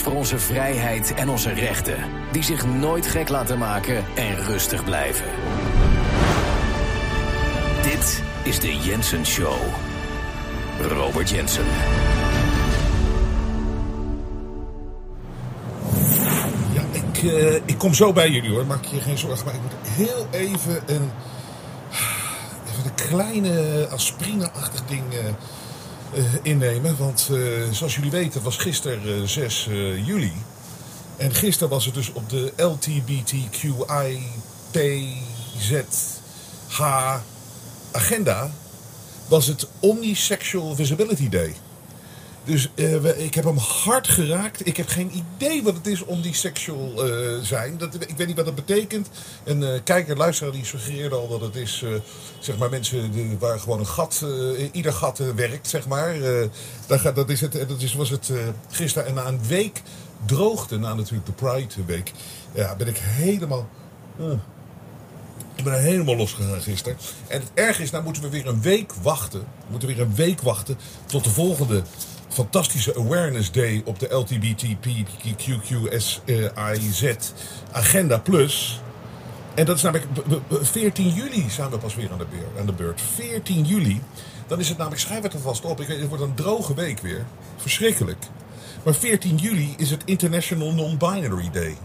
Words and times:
Voor 0.00 0.14
onze 0.14 0.38
vrijheid 0.38 1.14
en 1.14 1.28
onze 1.28 1.52
rechten, 1.52 1.96
die 2.32 2.42
zich 2.42 2.66
nooit 2.66 3.06
gek 3.06 3.28
laten 3.28 3.58
maken 3.58 4.04
en 4.14 4.36
rustig 4.36 4.84
blijven. 4.84 5.26
Dit 7.82 8.22
is 8.42 8.60
de 8.60 8.76
Jensen 8.76 9.26
Show. 9.26 9.58
Robert 10.80 11.30
Jensen. 11.30 11.64
Ja, 16.72 16.82
ik, 16.92 17.22
eh, 17.22 17.54
ik 17.54 17.78
kom 17.78 17.94
zo 17.94 18.12
bij 18.12 18.30
jullie 18.30 18.50
hoor, 18.50 18.66
maak 18.66 18.84
je 18.84 19.00
geen 19.00 19.18
zorgen. 19.18 19.44
Maar 19.44 19.54
ik 19.54 19.60
moet 19.62 20.06
heel 20.06 20.26
even 20.30 20.82
een, 20.86 21.10
even 22.68 22.84
een 22.84 22.94
kleine 22.94 23.86
aspirine-achtig 23.90 24.84
ding 24.84 25.12
eh, 25.12 25.18
innemen. 26.42 26.96
Want 26.96 27.28
eh, 27.32 27.38
zoals 27.70 27.94
jullie 27.94 28.10
weten 28.10 28.42
was 28.42 28.56
gisteren 28.56 29.22
eh, 29.22 29.28
6 29.28 29.66
eh, 29.66 30.06
juli. 30.06 30.32
En 31.16 31.34
gisteren 31.34 31.68
was 31.68 31.84
het 31.84 31.94
dus 31.94 32.12
op 32.12 32.30
de 32.30 32.52
LTBTQIPZH 32.56 33.60
agenda... 37.92 38.50
was 39.28 39.46
het 39.46 39.68
Omnisexual 39.80 40.74
Visibility 40.74 41.28
Day. 41.28 41.54
Dus 42.46 42.68
eh, 42.74 43.24
ik 43.24 43.34
heb 43.34 43.44
hem 43.44 43.56
hard 43.56 44.08
geraakt. 44.08 44.66
Ik 44.66 44.76
heb 44.76 44.88
geen 44.88 45.10
idee 45.36 45.62
wat 45.62 45.74
het 45.74 45.86
is 45.86 46.04
om 46.04 46.20
die 46.20 46.34
seksual 46.34 47.04
eh 47.08 47.42
zijn. 47.42 47.78
Dat, 47.78 47.94
ik 47.94 48.16
weet 48.16 48.26
niet 48.26 48.36
wat 48.36 48.44
dat 48.44 48.54
betekent. 48.54 49.08
Een 49.44 49.62
eh, 49.62 49.80
kijker, 49.84 50.16
luisteraar, 50.16 50.52
die 50.52 50.64
suggereerde 50.64 51.14
al 51.16 51.28
dat 51.28 51.40
het 51.40 51.56
is... 51.56 51.84
zeg 52.38 52.56
maar 52.56 52.70
mensen 52.70 53.10
die- 53.10 53.36
waar 53.38 53.60
gewoon 53.60 53.78
een 53.78 53.86
gat... 53.86 54.24
ieder 54.72 54.92
gat 54.92 55.18
werkt, 55.36 55.68
zeg 55.68 55.86
maar. 55.86 56.14
Gaat, 56.88 57.14
dat 57.14 57.30
is 57.30 57.40
het, 57.40 57.52
dat 57.52 57.80
is, 57.82 57.94
was 57.94 58.10
het 58.10 58.30
gisteren. 58.70 59.08
En 59.08 59.14
na 59.14 59.26
een 59.26 59.40
week 59.46 59.82
droogte, 60.26 60.78
na 60.78 60.94
natuurlijk 60.94 61.26
de 61.26 61.32
Pride 61.32 61.84
Week... 61.86 62.12
Ja, 62.54 62.76
ben 62.76 62.86
ik 62.86 62.96
helemaal... 62.98 63.68
ik 65.54 65.64
ben 65.64 65.80
helemaal 65.82 66.16
losgegaan 66.16 66.60
gisteren. 66.60 66.98
En 67.26 67.40
het 67.40 67.50
erg 67.54 67.80
is, 67.80 67.90
nou 67.90 68.04
moeten 68.04 68.22
we 68.22 68.28
weer 68.28 68.46
een 68.46 68.62
week 68.62 68.92
wachten. 69.02 69.40
We 69.40 69.70
moeten 69.70 69.88
weer 69.88 70.00
een 70.00 70.14
week 70.14 70.40
wachten 70.40 70.78
tot 71.06 71.24
de 71.24 71.30
volgende 71.30 71.82
fantastische 72.36 72.94
Awareness 72.96 73.52
Day 73.52 73.82
op 73.84 73.98
de 73.98 74.14
LGBTQQSIZ 74.14 75.72
Agenda 77.72 78.18
Plus. 78.18 78.80
En 79.54 79.64
dat 79.64 79.76
is 79.76 79.82
namelijk 79.82 80.12
b- 80.12 80.24
b- 80.28 80.40
b- 80.48 80.66
14 80.66 81.08
juli 81.08 81.50
zijn 81.50 81.70
we 81.70 81.78
pas 81.78 81.94
weer 81.94 82.10
aan 82.12 82.18
de, 82.18 82.26
beurt, 82.30 82.58
aan 82.60 82.66
de 82.66 82.72
beurt. 82.72 83.00
14 83.14 83.64
juli, 83.64 84.00
dan 84.46 84.58
is 84.58 84.68
het 84.68 84.76
namelijk, 84.78 85.02
schrijf 85.02 85.22
het 85.22 85.32
er 85.32 85.40
vast 85.40 85.64
op. 85.64 85.80
Ik 85.80 85.86
weet, 85.86 86.00
het 86.00 86.08
wordt 86.08 86.24
een 86.24 86.34
droge 86.34 86.74
week 86.74 87.00
weer. 87.00 87.24
Verschrikkelijk. 87.56 88.24
Maar 88.84 88.94
14 88.94 89.36
juli 89.36 89.74
is 89.76 89.90
het 89.90 90.02
International 90.04 90.72
Non-Binary 90.72 91.50
Day. 91.52 91.76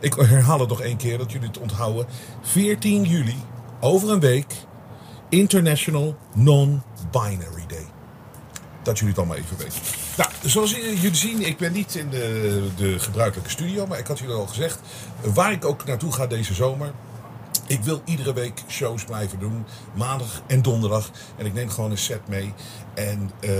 Ik 0.00 0.14
herhaal 0.14 0.60
het 0.60 0.68
nog 0.68 0.80
één 0.80 0.96
keer, 0.96 1.18
dat 1.18 1.32
jullie 1.32 1.48
het 1.48 1.58
onthouden. 1.58 2.06
14 2.42 3.04
juli, 3.04 3.36
over 3.80 4.10
een 4.10 4.20
week, 4.20 4.54
International 5.28 6.16
Non-Binary. 6.34 7.65
Dat 8.86 8.98
jullie 8.98 9.14
het 9.14 9.18
allemaal 9.18 9.36
even 9.36 9.56
weten. 9.56 9.80
Nou, 10.16 10.30
zoals 10.44 10.70
jullie 10.70 11.14
zien, 11.14 11.46
ik 11.46 11.56
ben 11.56 11.72
niet 11.72 11.94
in 11.94 12.10
de, 12.10 12.68
de 12.76 12.98
gebruikelijke 12.98 13.50
studio, 13.50 13.86
maar 13.86 13.98
ik 13.98 14.06
had 14.06 14.18
jullie 14.18 14.34
al 14.34 14.46
gezegd, 14.46 14.80
waar 15.34 15.52
ik 15.52 15.64
ook 15.64 15.84
naartoe 15.84 16.12
ga 16.12 16.26
deze 16.26 16.54
zomer. 16.54 16.92
Ik 17.66 17.80
wil 17.80 18.02
iedere 18.04 18.32
week 18.32 18.62
shows 18.68 19.04
blijven 19.04 19.38
doen. 19.38 19.64
Maandag 19.94 20.42
en 20.46 20.62
donderdag. 20.62 21.10
En 21.36 21.46
ik 21.46 21.54
neem 21.54 21.70
gewoon 21.70 21.90
een 21.90 21.98
set 21.98 22.28
mee. 22.28 22.52
En 22.94 23.30
eh, 23.40 23.50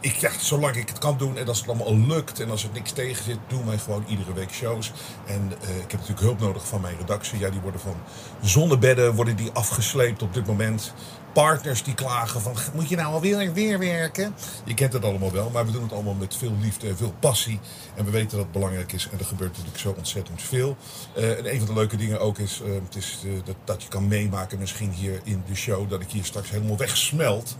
ik, 0.00 0.14
ja, 0.14 0.30
zolang 0.38 0.76
ik 0.76 0.88
het 0.88 0.98
kan 0.98 1.18
doen 1.18 1.36
en 1.36 1.48
als 1.48 1.58
het 1.58 1.68
allemaal 1.68 1.96
lukt 1.96 2.40
en 2.40 2.50
als 2.50 2.62
het 2.62 2.72
niks 2.72 2.92
tegen 2.92 3.24
zit, 3.24 3.38
doen 3.46 3.66
wij 3.66 3.78
gewoon 3.78 4.04
iedere 4.08 4.32
week 4.32 4.50
shows. 4.50 4.92
En 5.26 5.52
eh, 5.62 5.76
ik 5.76 5.90
heb 5.90 6.00
natuurlijk 6.00 6.20
hulp 6.20 6.40
nodig 6.40 6.66
van 6.66 6.80
mijn 6.80 6.96
redactie. 6.98 7.38
Ja, 7.38 7.50
die 7.50 7.60
worden 7.60 7.80
van 7.80 7.96
zonnebedden 8.40 9.14
worden 9.14 9.36
die 9.36 9.50
afgesleept 9.52 10.22
op 10.22 10.34
dit 10.34 10.46
moment. 10.46 10.92
Partners 11.36 11.82
die 11.82 11.94
klagen 11.94 12.40
van, 12.40 12.54
moet 12.74 12.88
je 12.88 12.96
nou 12.96 13.12
alweer 13.12 13.52
weer 13.52 13.78
werken? 13.78 14.34
Je 14.64 14.74
kent 14.74 14.92
het 14.92 15.04
allemaal 15.04 15.32
wel, 15.32 15.50
maar 15.50 15.66
we 15.66 15.72
doen 15.72 15.82
het 15.82 15.92
allemaal 15.92 16.14
met 16.14 16.36
veel 16.36 16.52
liefde 16.60 16.88
en 16.88 16.96
veel 16.96 17.14
passie. 17.20 17.60
En 17.94 18.04
we 18.04 18.10
weten 18.10 18.30
dat 18.30 18.38
het 18.38 18.52
belangrijk 18.52 18.92
is 18.92 19.08
en 19.12 19.18
er 19.18 19.24
gebeurt 19.24 19.50
natuurlijk 19.50 19.78
zo 19.78 19.94
ontzettend 19.96 20.42
veel. 20.42 20.76
Eh, 21.14 21.38
en 21.38 21.52
een 21.52 21.58
van 21.58 21.66
de 21.66 21.74
leuke 21.74 21.96
dingen 21.96 22.20
ook 22.20 22.38
is, 22.38 22.60
eh, 22.64 22.72
het 22.84 22.96
is 22.96 23.18
eh, 23.24 23.52
dat, 23.64 23.82
je 23.82 23.88
kan 23.88 24.08
meemaken 24.08 24.58
misschien 24.58 24.90
hier 24.90 25.20
in 25.24 25.42
de 25.46 25.54
show, 25.54 25.90
dat 25.90 26.00
ik 26.00 26.10
hier 26.10 26.24
straks 26.24 26.50
helemaal 26.50 26.76
wegsmelt 26.76 27.56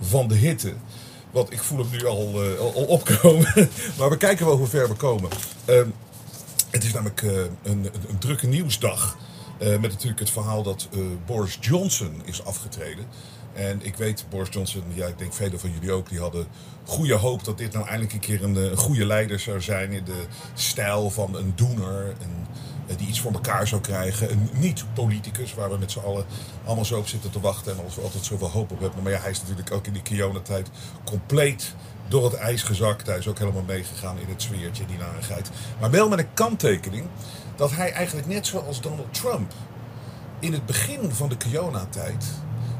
van 0.00 0.28
de 0.28 0.34
hitte. 0.34 0.74
Want 1.30 1.52
ik 1.52 1.62
voel 1.62 1.78
hem 1.78 1.90
nu 1.90 2.06
al, 2.06 2.32
opkomen. 2.86 3.52
maar 3.98 4.10
we 4.10 4.16
kijken 4.16 4.46
wel 4.46 4.56
hoe 4.56 4.66
ver 4.66 4.88
we 4.88 4.94
komen. 4.94 5.30
Ehm, 5.64 5.88
het 6.70 6.84
is 6.84 6.92
namelijk 6.92 7.22
een, 7.22 7.90
een 8.08 8.18
drukke 8.18 8.46
nieuwsdag. 8.46 9.16
Eh, 9.58 9.68
met 9.68 9.90
natuurlijk 9.90 10.18
het 10.18 10.30
verhaal 10.30 10.62
dat 10.62 10.88
eh, 10.92 11.00
Boris 11.26 11.58
Johnson 11.60 12.22
is 12.24 12.44
afgetreden. 12.44 13.04
En 13.52 13.80
ik 13.82 13.96
weet, 13.96 14.26
Boris 14.30 14.48
Johnson, 14.50 14.82
ja, 14.94 15.06
ik 15.06 15.18
denk 15.18 15.32
velen 15.32 15.60
van 15.60 15.72
jullie 15.72 15.92
ook, 15.92 16.08
die 16.08 16.18
hadden 16.18 16.46
goede 16.84 17.14
hoop 17.14 17.44
dat 17.44 17.58
dit 17.58 17.72
nou 17.72 17.86
eindelijk 17.86 18.12
een 18.12 18.20
keer 18.20 18.42
een, 18.42 18.56
eh, 18.56 18.76
goede 18.76 19.06
leider 19.06 19.38
zou 19.38 19.60
zijn. 19.60 19.92
In 19.92 20.04
de 20.04 20.24
stijl 20.54 21.10
van 21.10 21.36
een 21.36 21.52
doener. 21.54 22.14
Die 22.96 23.08
iets 23.08 23.20
voor 23.20 23.32
elkaar 23.32 23.66
zou 23.66 23.80
krijgen. 23.80 24.30
Een 24.30 24.48
niet-politicus, 24.52 25.54
waar 25.54 25.70
we 25.70 25.78
met 25.78 25.90
z'n 25.90 25.98
allen 25.98 26.24
allemaal 26.64 26.84
zo 26.84 26.98
op 26.98 27.08
zitten 27.08 27.30
te 27.30 27.40
wachten. 27.40 27.72
En 27.72 27.78
we 27.94 28.00
altijd 28.00 28.24
zoveel 28.24 28.50
hoop 28.50 28.70
op 28.70 28.80
hebben. 28.80 29.02
Maar 29.02 29.12
ja, 29.12 29.20
hij 29.20 29.30
is 29.30 29.40
natuurlijk 29.40 29.72
ook 29.72 29.86
in 29.86 29.92
die 29.92 30.02
Kiona-tijd 30.02 30.70
compleet 31.04 31.74
door 32.08 32.24
het 32.24 32.34
ijs 32.34 32.62
gezakt. 32.62 33.06
Hij 33.06 33.18
is 33.18 33.28
ook 33.28 33.38
helemaal 33.38 33.64
meegegaan 33.66 34.18
in 34.18 34.28
het 34.28 34.42
sfeertje, 34.42 34.86
die 34.86 34.98
narigheid. 34.98 35.50
Maar 35.80 35.90
wel 35.90 36.08
met 36.08 36.18
een 36.18 36.34
kanttekening 36.34 37.06
dat 37.56 37.70
hij 37.70 37.92
eigenlijk 37.92 38.26
net 38.26 38.46
zoals 38.46 38.80
Donald 38.80 39.14
Trump 39.14 39.52
in 40.38 40.52
het 40.52 40.66
begin 40.66 41.12
van 41.12 41.28
de 41.28 41.36
Kiona-tijd, 41.36 42.24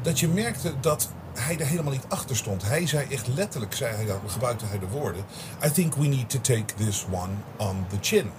dat 0.02 0.20
je 0.20 0.28
merkte 0.28 0.72
dat 0.80 1.08
hij 1.34 1.58
er 1.58 1.66
helemaal 1.66 1.92
niet 1.92 2.06
achter 2.08 2.36
stond. 2.36 2.62
Hij 2.62 2.86
zei 2.86 3.06
echt 3.10 3.26
letterlijk, 3.26 3.74
zei 3.74 3.94
hij, 3.94 4.06
gebruikte 4.26 4.66
hij 4.66 4.78
de 4.78 4.88
woorden: 4.88 5.24
I 5.64 5.70
think 5.70 5.94
we 5.94 6.06
need 6.06 6.30
to 6.30 6.40
take 6.40 6.74
this 6.74 7.06
one 7.10 7.32
on 7.56 7.86
the 7.88 7.96
chin. 8.00 8.30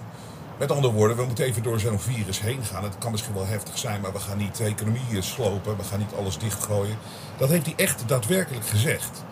Met 0.58 0.70
andere 0.70 0.92
woorden, 0.92 1.16
we 1.16 1.24
moeten 1.24 1.44
even 1.44 1.62
door 1.62 1.80
zo'n 1.80 2.00
virus 2.00 2.40
heen 2.40 2.64
gaan. 2.64 2.84
Het 2.84 2.98
kan 2.98 3.10
misschien 3.10 3.34
wel 3.34 3.46
heftig 3.46 3.78
zijn, 3.78 4.00
maar 4.00 4.12
we 4.12 4.18
gaan 4.18 4.38
niet 4.38 4.56
de 4.56 4.64
economie 4.64 5.22
slopen. 5.22 5.76
We 5.76 5.84
gaan 5.84 5.98
niet 5.98 6.12
alles 6.18 6.38
dichtgooien. 6.38 6.96
Dat 7.36 7.48
heeft 7.48 7.66
hij 7.66 7.74
echt 7.76 8.02
daadwerkelijk 8.08 8.66
gezegd. 8.66 9.24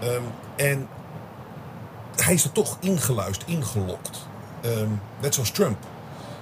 Ehm, 0.00 0.22
en 0.56 0.88
hij 2.16 2.34
is 2.34 2.44
er 2.44 2.52
toch 2.52 2.76
ingeluisterd, 2.80 3.50
ingelokt. 3.50 4.26
Ehm, 4.60 4.88
net 5.20 5.34
zoals 5.34 5.50
Trump. 5.50 5.78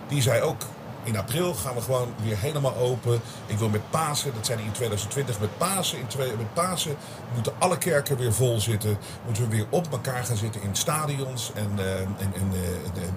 Die 0.08 0.22
zei 0.22 0.40
ook, 0.40 0.62
in 1.08 1.16
april 1.16 1.54
gaan 1.54 1.74
we 1.74 1.80
gewoon 1.80 2.14
weer 2.22 2.38
helemaal 2.38 2.76
open. 2.76 3.20
Ik 3.46 3.58
wil 3.58 3.68
met 3.68 3.90
Pasen, 3.90 4.34
dat 4.34 4.48
hij 4.48 4.56
in 4.56 4.72
2020, 4.72 5.40
met 5.40 5.58
Pasen, 5.58 5.98
in 5.98 6.06
twee, 6.06 6.36
met 6.36 6.54
Pasen 6.54 6.96
moeten 7.34 7.52
alle 7.58 7.78
kerken 7.78 8.16
weer 8.16 8.32
vol 8.32 8.60
zitten. 8.60 8.98
Moeten 9.24 9.42
we 9.42 9.56
weer 9.56 9.66
op 9.70 9.86
elkaar 9.92 10.24
gaan 10.24 10.36
zitten 10.36 10.62
in 10.62 10.76
stadions 10.76 11.52
en, 11.54 11.70
eh, 11.76 12.00
eh, 12.00 12.08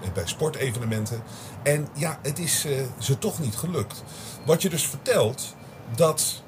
en 0.01 0.13
bij 0.13 0.27
sportevenementen. 0.27 1.23
En 1.63 1.87
ja, 1.93 2.19
het 2.21 2.39
is 2.39 2.65
eh, 2.65 2.73
ze 2.97 3.17
toch 3.17 3.39
niet 3.39 3.55
gelukt. 3.55 4.03
Wat 4.45 4.61
je 4.61 4.69
dus 4.69 4.87
vertelt, 4.87 5.55
dat 5.95 6.40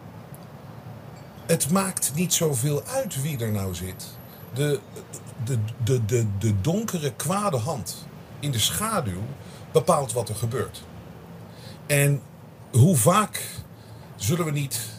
het 1.54 1.72
maakt 1.72 2.12
niet 2.16 2.34
zoveel 2.34 2.84
uit 2.84 3.22
wie 3.22 3.38
er 3.38 3.52
nou 3.52 3.76
zit. 3.76 4.18
De, 4.54 4.80
de, 5.46 5.58
de, 5.84 6.06
de, 6.06 6.26
de 6.40 6.62
donkere, 6.62 7.14
kwade 7.14 7.58
hand 7.58 8.08
in 8.40 8.52
de 8.52 8.60
schaduw 8.60 9.22
bepaalt 9.72 10.14
wat 10.14 10.30
er 10.30 10.36
gebeurt. 10.36 10.84
En 11.88 12.22
hoe 12.72 12.96
vaak 12.96 13.50
zullen 14.16 14.46
we 14.46 14.52
niet 14.52 14.93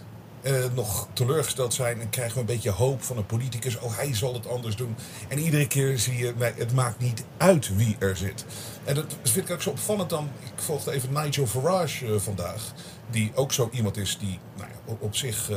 eh, 0.44 0.64
nog 0.74 1.08
teleurgesteld 1.12 1.74
zijn 1.74 2.00
en 2.00 2.10
krijgen 2.10 2.34
we 2.34 2.40
een 2.40 2.46
beetje 2.46 2.70
hoop 2.70 3.02
van 3.02 3.16
een 3.16 3.26
politicus. 3.26 3.78
Oh, 3.78 3.96
hij 3.96 4.14
zal 4.14 4.34
het 4.34 4.48
anders 4.48 4.76
doen. 4.76 4.96
En 5.28 5.38
iedere 5.38 5.66
keer 5.66 5.98
zie 5.98 6.16
je, 6.16 6.34
het 6.38 6.72
maakt 6.72 6.98
niet 6.98 7.24
uit 7.36 7.76
wie 7.76 7.96
er 7.98 8.16
zit. 8.16 8.44
En 8.84 8.94
dat 8.94 9.16
vind 9.22 9.48
ik 9.48 9.54
ook 9.54 9.62
zo 9.62 9.70
opvallend 9.70 10.10
dan. 10.10 10.30
Ik 10.56 10.62
volgde 10.62 10.92
even 10.92 11.12
Nigel 11.12 11.46
Farage 11.46 12.06
eh, 12.06 12.20
vandaag. 12.20 12.72
Die 13.10 13.32
ook 13.34 13.52
zo 13.52 13.68
iemand 13.72 13.96
is 13.96 14.18
die 14.18 14.38
nou 14.56 14.68
ja, 14.68 14.94
op, 14.98 15.16
zich 15.16 15.50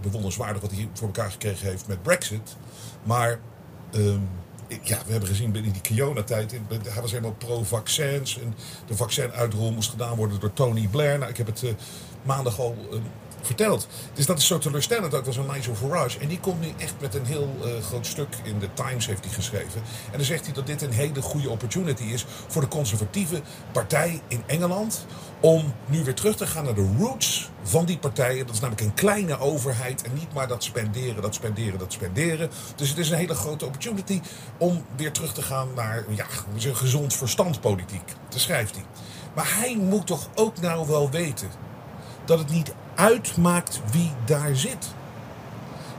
bewonderenswaardig 0.00 0.62
wat 0.62 0.70
hij 0.70 0.88
voor 0.92 1.06
elkaar 1.06 1.30
gekregen 1.30 1.68
heeft 1.68 1.86
met 1.86 2.02
Brexit. 2.02 2.56
Maar 3.02 3.38
ehm, 3.92 4.20
ja, 4.68 4.98
we 5.06 5.10
hebben 5.10 5.28
gezien 5.28 5.52
binnen 5.52 5.72
die 5.72 5.80
Kiona-tijd. 5.80 6.60
Hij 6.88 7.00
was 7.00 7.10
helemaal 7.10 7.34
pro-vaccins. 7.38 8.38
En 8.38 8.54
de 8.86 8.96
vaccinuitrol 8.96 9.72
moest 9.72 9.90
gedaan 9.90 10.16
worden 10.16 10.40
door 10.40 10.52
Tony 10.52 10.88
Blair. 10.88 11.18
Nou, 11.18 11.30
ik 11.30 11.36
heb 11.36 11.46
het 11.46 11.62
uh, 11.62 11.70
maandag 12.22 12.58
al 12.58 12.76
uh, 12.92 12.98
verteld. 13.46 13.86
Dus 14.12 14.26
dat 14.26 14.38
is 14.38 14.46
zo 14.46 14.58
teleurstellend. 14.58 15.12
Dat 15.12 15.26
was 15.26 15.36
een 15.36 15.46
Nigel 15.52 15.74
Farage. 15.74 16.18
En 16.18 16.28
die 16.28 16.40
komt 16.40 16.60
nu 16.60 16.72
echt 16.78 16.94
met 17.00 17.14
een 17.14 17.24
heel 17.24 17.56
uh, 17.64 17.84
groot 17.84 18.06
stuk 18.06 18.36
in 18.42 18.58
de 18.58 18.68
Times 18.74 19.06
heeft 19.06 19.24
hij 19.24 19.34
geschreven. 19.34 19.82
En 20.10 20.16
dan 20.16 20.26
zegt 20.26 20.44
hij 20.44 20.54
dat 20.54 20.66
dit 20.66 20.82
een 20.82 20.92
hele 20.92 21.22
goede 21.22 21.50
opportunity 21.50 22.02
is 22.02 22.24
voor 22.46 22.62
de 22.62 22.68
conservatieve 22.68 23.40
partij 23.72 24.20
in 24.28 24.42
Engeland. 24.46 25.06
Om 25.40 25.74
nu 25.86 26.04
weer 26.04 26.14
terug 26.14 26.36
te 26.36 26.46
gaan 26.46 26.64
naar 26.64 26.74
de 26.74 26.94
roots 26.98 27.50
van 27.62 27.84
die 27.84 27.98
partijen. 27.98 28.46
Dat 28.46 28.54
is 28.54 28.60
namelijk 28.60 28.86
een 28.86 28.94
kleine 28.94 29.38
overheid 29.38 30.02
en 30.02 30.14
niet 30.14 30.32
maar 30.34 30.48
dat 30.48 30.64
spenderen, 30.64 31.22
dat 31.22 31.34
spenderen, 31.34 31.78
dat 31.78 31.92
spenderen. 31.92 32.50
Dus 32.76 32.88
het 32.88 32.98
is 32.98 33.10
een 33.10 33.18
hele 33.18 33.34
grote 33.34 33.64
opportunity 33.64 34.20
om 34.58 34.84
weer 34.96 35.12
terug 35.12 35.32
te 35.32 35.42
gaan 35.42 35.68
naar 35.74 36.04
ja, 36.08 36.26
een 36.64 36.76
gezond 36.76 37.14
verstand 37.14 37.60
politiek. 37.60 38.12
Dat 38.28 38.40
schrijft 38.40 38.74
hij. 38.74 38.84
Maar 39.34 39.58
hij 39.58 39.76
moet 39.76 40.06
toch 40.06 40.28
ook 40.34 40.60
nou 40.60 40.86
wel 40.86 41.10
weten 41.10 41.48
dat 42.24 42.38
het 42.38 42.50
niet 42.50 42.72
uitmaakt 42.96 43.80
wie 43.90 44.12
daar 44.24 44.56
zit. 44.56 44.94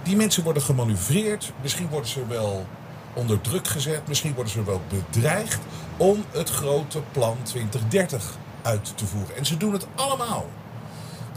Die 0.04 0.16
mensen 0.16 0.44
worden 0.44 0.64
gemanoeuvreerd, 0.64 1.52
misschien 1.62 1.90
worden 1.90 2.10
ze 2.10 2.28
wel 2.28 2.66
onder 3.14 3.42
druk 3.42 3.68
gezet, 3.68 4.08
misschien 4.08 4.34
worden 4.34 4.52
ze 4.52 4.64
wel 4.64 4.82
bedreigd 4.90 5.60
om 5.98 6.24
het 6.32 6.50
grote 6.50 7.02
plan 7.12 7.38
2030 7.44 8.38
uit 8.62 8.98
te 8.98 9.06
voeren. 9.06 9.36
En 9.36 9.46
ze 9.46 9.58
doen 9.58 9.74
het 9.74 9.88
allemaal. 9.96 10.46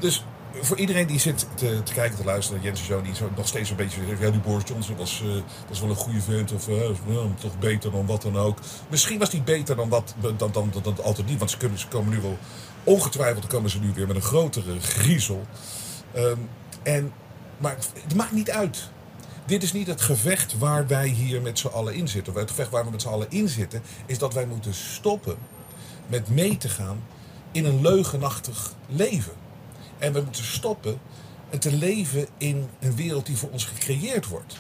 Dus 0.00 0.24
voor 0.60 0.76
iedereen 0.76 1.06
die 1.06 1.18
zit 1.18 1.46
te, 1.54 1.82
te 1.82 1.92
kijken, 1.92 2.16
te 2.16 2.24
luisteren 2.24 2.62
Jens 2.62 2.84
Zoon, 2.84 3.02
die 3.02 3.14
zo 3.14 3.30
nog 3.36 3.48
steeds 3.48 3.70
een 3.70 3.76
beetje 3.76 4.00
zegt: 4.06 4.20
ja, 4.20 4.30
die 4.30 4.40
Boris 4.40 4.62
Johnson 4.66 4.96
was, 4.96 5.22
uh, 5.24 5.42
was 5.68 5.80
wel 5.80 5.90
een 5.90 5.96
goede 5.96 6.20
vent, 6.20 6.52
of 6.52 6.68
uh, 6.68 6.76
toch 7.40 7.58
beter 7.58 7.90
dan 7.90 8.06
wat 8.06 8.22
dan 8.22 8.36
ook. 8.36 8.58
Misschien 8.88 9.18
was 9.18 9.30
die 9.30 9.42
beter 9.42 9.76
dan, 9.76 9.88
wat, 9.88 10.14
dan, 10.20 10.36
dan, 10.36 10.52
dan, 10.52 10.72
dan 10.82 11.02
altijd 11.02 11.26
niet, 11.26 11.38
want 11.38 11.50
ze, 11.50 11.56
kunnen, 11.56 11.78
ze 11.78 11.88
komen 11.88 12.10
nu 12.10 12.20
wel, 12.20 12.38
ongetwijfeld 12.84 13.46
komen 13.46 13.70
ze 13.70 13.80
nu 13.80 13.92
weer 13.94 14.06
met 14.06 14.16
een 14.16 14.22
grotere 14.22 14.80
griezel. 14.80 15.46
Um, 16.16 16.48
en, 16.82 17.12
maar 17.58 17.76
het 18.02 18.14
maakt 18.14 18.32
niet 18.32 18.50
uit. 18.50 18.90
Dit 19.46 19.62
is 19.62 19.72
niet 19.72 19.86
het 19.86 20.00
gevecht 20.00 20.58
waar 20.58 20.86
wij 20.86 21.08
hier 21.08 21.42
met 21.42 21.58
z'n 21.58 21.66
allen 21.66 21.94
in 21.94 22.08
zitten. 22.08 22.34
Het 22.34 22.50
gevecht 22.50 22.70
waar 22.70 22.84
we 22.84 22.90
met 22.90 23.02
z'n 23.02 23.08
allen 23.08 23.30
in 23.30 23.48
zitten, 23.48 23.82
is 24.06 24.18
dat 24.18 24.34
wij 24.34 24.46
moeten 24.46 24.74
stoppen 24.74 25.36
met 26.06 26.28
mee 26.28 26.56
te 26.56 26.68
gaan 26.68 27.02
in 27.52 27.64
een 27.64 27.80
leugenachtig 27.80 28.72
leven. 28.86 29.32
En 30.00 30.12
we 30.12 30.20
moeten 30.20 30.44
stoppen 30.44 31.00
en 31.50 31.58
te 31.60 31.72
leven 31.72 32.26
in 32.36 32.68
een 32.80 32.96
wereld 32.96 33.26
die 33.26 33.36
voor 33.36 33.50
ons 33.50 33.64
gecreëerd 33.64 34.26
wordt. 34.26 34.58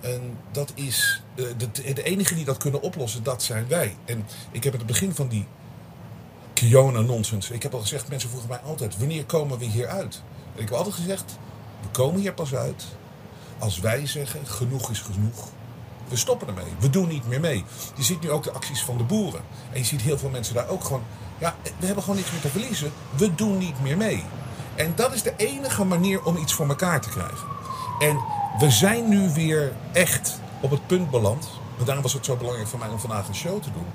En 0.00 0.38
dat 0.52 0.72
is 0.74 1.22
de, 1.34 1.56
de, 1.56 1.92
de 1.92 2.02
enige 2.02 2.34
die 2.34 2.44
dat 2.44 2.56
kunnen 2.56 2.82
oplossen, 2.82 3.22
dat 3.22 3.42
zijn 3.42 3.68
wij. 3.68 3.96
En 4.04 4.26
ik 4.50 4.64
heb 4.64 4.72
het 4.72 4.86
begin 4.86 5.14
van 5.14 5.28
die 5.28 5.46
Kiona-nonsens. 6.52 7.50
Ik 7.50 7.62
heb 7.62 7.74
al 7.74 7.80
gezegd, 7.80 8.08
mensen 8.08 8.28
vroegen 8.28 8.48
mij 8.48 8.58
altijd: 8.58 8.98
wanneer 8.98 9.24
komen 9.24 9.58
we 9.58 9.64
hier 9.64 9.86
uit? 9.86 10.22
En 10.54 10.62
ik 10.62 10.68
heb 10.68 10.78
altijd 10.78 10.94
gezegd: 10.94 11.38
we 11.82 11.88
komen 11.88 12.20
hier 12.20 12.34
pas 12.34 12.54
uit 12.54 12.84
als 13.58 13.80
wij 13.80 14.06
zeggen: 14.06 14.46
genoeg 14.46 14.90
is 14.90 15.00
genoeg. 15.00 15.48
We 16.08 16.16
stoppen 16.16 16.48
ermee. 16.48 16.72
We 16.78 16.90
doen 16.90 17.08
niet 17.08 17.28
meer 17.28 17.40
mee. 17.40 17.64
Je 17.96 18.02
ziet 18.02 18.20
nu 18.20 18.30
ook 18.30 18.44
de 18.44 18.50
acties 18.50 18.82
van 18.82 18.96
de 18.96 19.04
boeren. 19.04 19.40
En 19.72 19.78
je 19.78 19.84
ziet 19.84 20.00
heel 20.00 20.18
veel 20.18 20.28
mensen 20.28 20.54
daar 20.54 20.68
ook 20.68 20.84
gewoon. 20.84 21.02
Ja, 21.38 21.56
we 21.78 21.86
hebben 21.86 22.02
gewoon 22.02 22.18
niks 22.18 22.30
meer 22.30 22.40
te 22.40 22.48
verliezen. 22.48 22.92
We 23.16 23.34
doen 23.34 23.58
niet 23.58 23.82
meer 23.82 23.96
mee. 23.96 24.24
En 24.80 24.92
dat 24.94 25.12
is 25.14 25.22
de 25.22 25.32
enige 25.36 25.84
manier 25.84 26.22
om 26.22 26.36
iets 26.36 26.52
voor 26.52 26.68
elkaar 26.68 27.00
te 27.00 27.08
krijgen. 27.08 27.48
En 27.98 28.18
we 28.58 28.70
zijn 28.70 29.08
nu 29.08 29.30
weer 29.34 29.72
echt 29.92 30.40
op 30.60 30.70
het 30.70 30.86
punt 30.86 31.10
beland. 31.10 31.48
En 31.78 31.84
daarom 31.84 32.02
was 32.02 32.12
het 32.12 32.24
zo 32.24 32.36
belangrijk 32.36 32.68
voor 32.68 32.78
mij 32.78 32.88
om 32.88 32.98
vandaag 32.98 33.28
een 33.28 33.34
show 33.34 33.62
te 33.62 33.72
doen. 33.72 33.86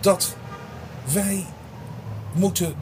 Dat 0.00 0.36
wij 1.12 1.46
moeten 2.32 2.74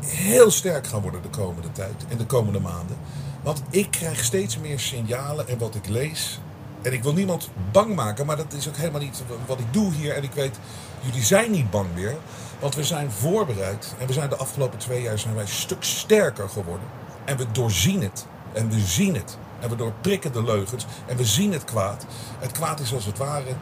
heel 0.00 0.50
sterk 0.50 0.86
gaan 0.86 1.00
worden 1.00 1.22
de 1.22 1.28
komende 1.28 1.72
tijd 1.72 2.04
en 2.08 2.16
de 2.16 2.26
komende 2.26 2.60
maanden. 2.60 2.96
Want 3.42 3.62
ik 3.70 3.90
krijg 3.90 4.24
steeds 4.24 4.58
meer 4.58 4.80
signalen 4.80 5.48
en 5.48 5.58
wat 5.58 5.74
ik 5.74 5.88
lees. 5.88 6.40
En 6.82 6.92
ik 6.92 7.02
wil 7.02 7.12
niemand 7.12 7.50
bang 7.72 7.94
maken, 7.94 8.26
maar 8.26 8.36
dat 8.36 8.52
is 8.52 8.68
ook 8.68 8.76
helemaal 8.76 9.00
niet 9.00 9.22
wat 9.46 9.58
ik 9.58 9.72
doe 9.72 9.92
hier. 9.92 10.14
En 10.14 10.22
ik 10.22 10.32
weet, 10.32 10.58
jullie 11.00 11.24
zijn 11.24 11.50
niet 11.50 11.70
bang 11.70 11.88
meer. 11.94 12.16
Want 12.60 12.74
we 12.74 12.84
zijn 12.84 13.10
voorbereid. 13.10 13.94
En 13.98 14.06
we 14.06 14.12
zijn 14.12 14.28
de 14.28 14.36
afgelopen 14.36 14.78
twee 14.78 15.02
jaar 15.02 15.18
zijn 15.18 15.34
wij 15.34 15.42
een 15.42 15.48
stuk 15.48 15.82
sterker 15.82 16.48
geworden. 16.48 16.86
En 17.24 17.36
we 17.36 17.50
doorzien 17.52 18.02
het. 18.02 18.26
En 18.52 18.70
we 18.70 18.78
zien 18.80 19.14
het. 19.14 19.38
En 19.60 19.68
we 19.68 19.76
doorprikken 19.76 20.32
de 20.32 20.42
leugens. 20.42 20.86
En 21.06 21.16
we 21.16 21.24
zien 21.24 21.52
het 21.52 21.64
kwaad. 21.64 22.06
Het 22.38 22.52
kwaad 22.52 22.80
is 22.80 22.94
als 22.94 23.04
het 23.04 23.18
ware 23.18 23.54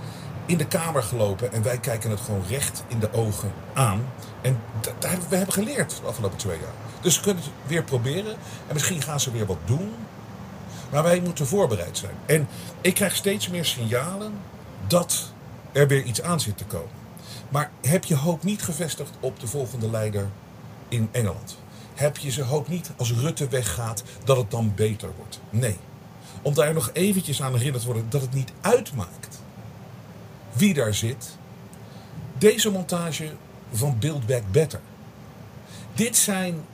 in 0.46 0.58
de 0.58 0.66
kamer 0.66 1.02
gelopen. 1.02 1.52
En 1.52 1.62
wij 1.62 1.78
kijken 1.78 2.10
het 2.10 2.20
gewoon 2.20 2.42
recht 2.48 2.84
in 2.88 2.98
de 2.98 3.12
ogen 3.12 3.52
aan. 3.72 4.06
En 4.40 4.60
we 5.28 5.36
hebben 5.36 5.52
geleerd 5.52 6.00
de 6.00 6.06
afgelopen 6.06 6.38
twee 6.38 6.58
jaar. 6.58 6.72
Dus 7.00 7.16
we 7.16 7.22
kunnen 7.22 7.42
het 7.42 7.52
weer 7.66 7.82
proberen. 7.82 8.36
En 8.66 8.72
misschien 8.72 9.02
gaan 9.02 9.20
ze 9.20 9.32
weer 9.32 9.46
wat 9.46 9.58
doen. 9.64 9.94
Maar 10.90 11.02
wij 11.02 11.20
moeten 11.20 11.46
voorbereid 11.46 11.98
zijn. 11.98 12.14
En 12.26 12.48
ik 12.80 12.94
krijg 12.94 13.16
steeds 13.16 13.48
meer 13.48 13.64
signalen 13.64 14.32
dat 14.86 15.32
er 15.72 15.88
weer 15.88 16.02
iets 16.02 16.22
aan 16.22 16.40
zit 16.40 16.58
te 16.58 16.64
komen. 16.64 16.96
Maar 17.48 17.70
heb 17.80 18.04
je 18.04 18.16
hoop 18.16 18.42
niet 18.42 18.62
gevestigd 18.62 19.10
op 19.20 19.40
de 19.40 19.46
volgende 19.46 19.90
leider 19.90 20.28
in 20.88 21.08
Engeland? 21.12 21.58
Heb 21.94 22.16
je 22.16 22.30
ze 22.30 22.42
hoop 22.42 22.68
niet 22.68 22.90
als 22.96 23.12
Rutte 23.12 23.48
weggaat 23.48 24.02
dat 24.24 24.36
het 24.36 24.50
dan 24.50 24.72
beter 24.74 25.10
wordt? 25.16 25.40
Nee. 25.50 25.76
Om 26.42 26.54
daar 26.54 26.74
nog 26.74 26.90
eventjes 26.92 27.42
aan 27.42 27.52
herinnerd 27.52 27.80
te 27.80 27.86
worden 27.86 28.10
dat 28.10 28.20
het 28.20 28.34
niet 28.34 28.52
uitmaakt 28.60 29.40
wie 30.52 30.74
daar 30.74 30.94
zit. 30.94 31.36
Deze 32.38 32.70
montage 32.70 33.30
van 33.72 33.98
Build 33.98 34.26
Back 34.26 34.42
Better. 34.50 34.80
Dit 35.94 36.16
zijn 36.16 36.64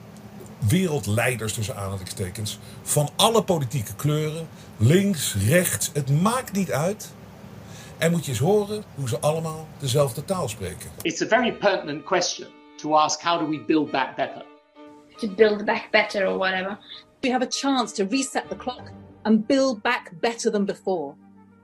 wereldleiders 0.67 1.53
tussen 1.53 1.75
aanhalingstekens 1.75 2.59
van 2.81 3.09
alle 3.15 3.43
politieke 3.43 3.95
kleuren, 3.95 4.47
links, 4.77 5.35
rechts, 5.47 5.89
het 5.93 6.21
maakt 6.21 6.53
niet 6.53 6.71
uit. 6.71 7.13
En 7.97 8.11
moet 8.11 8.25
je 8.25 8.31
eens 8.31 8.39
horen 8.39 8.83
hoe 8.95 9.07
ze 9.07 9.19
allemaal 9.19 9.67
dezelfde 9.79 10.25
taal 10.25 10.49
spreken. 10.49 10.89
It's 11.01 11.21
a 11.21 11.27
very 11.27 11.53
pertinent 11.53 12.03
question 12.03 12.47
to 12.75 12.93
ask 12.93 13.21
how 13.21 13.39
do 13.39 13.49
we 13.49 13.63
build 13.67 13.91
back 13.91 14.15
better? 14.15 14.45
To 15.17 15.27
build 15.27 15.65
back 15.65 15.91
better 15.91 16.27
or 16.27 16.37
whatever. 16.37 16.77
We 17.21 17.31
have 17.31 17.45
a 17.45 17.49
chance 17.49 17.93
to 17.93 18.07
reset 18.09 18.49
the 18.49 18.55
clock 18.55 18.91
and 19.21 19.47
build 19.47 19.81
back 19.81 20.11
better 20.19 20.51
than 20.51 20.65
before. 20.65 21.15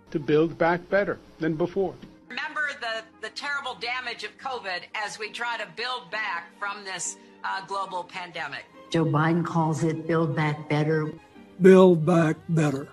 To 0.09 0.19
build 0.19 0.57
back 0.57 0.89
better 0.89 1.17
than 1.37 1.55
before. 1.55 1.93
Remember 2.29 2.61
the, 2.79 3.03
the 3.21 3.29
terrible 3.33 3.75
damage 3.79 4.23
of 4.23 4.31
COVID 4.37 4.81
as 5.05 5.19
we 5.19 5.29
try 5.31 5.57
to 5.57 5.67
build 5.75 6.09
back 6.09 6.49
from 6.59 6.83
this 6.83 7.17
uh, 7.43 7.65
global 7.67 8.03
pandemic. 8.03 8.65
Joe 8.91 9.05
Biden 9.05 9.45
calls 9.45 9.85
it 9.85 10.05
Build 10.05 10.35
Back 10.35 10.67
Better. 10.67 11.13
Build 11.61 12.05
Back 12.05 12.35
Better. 12.49 12.89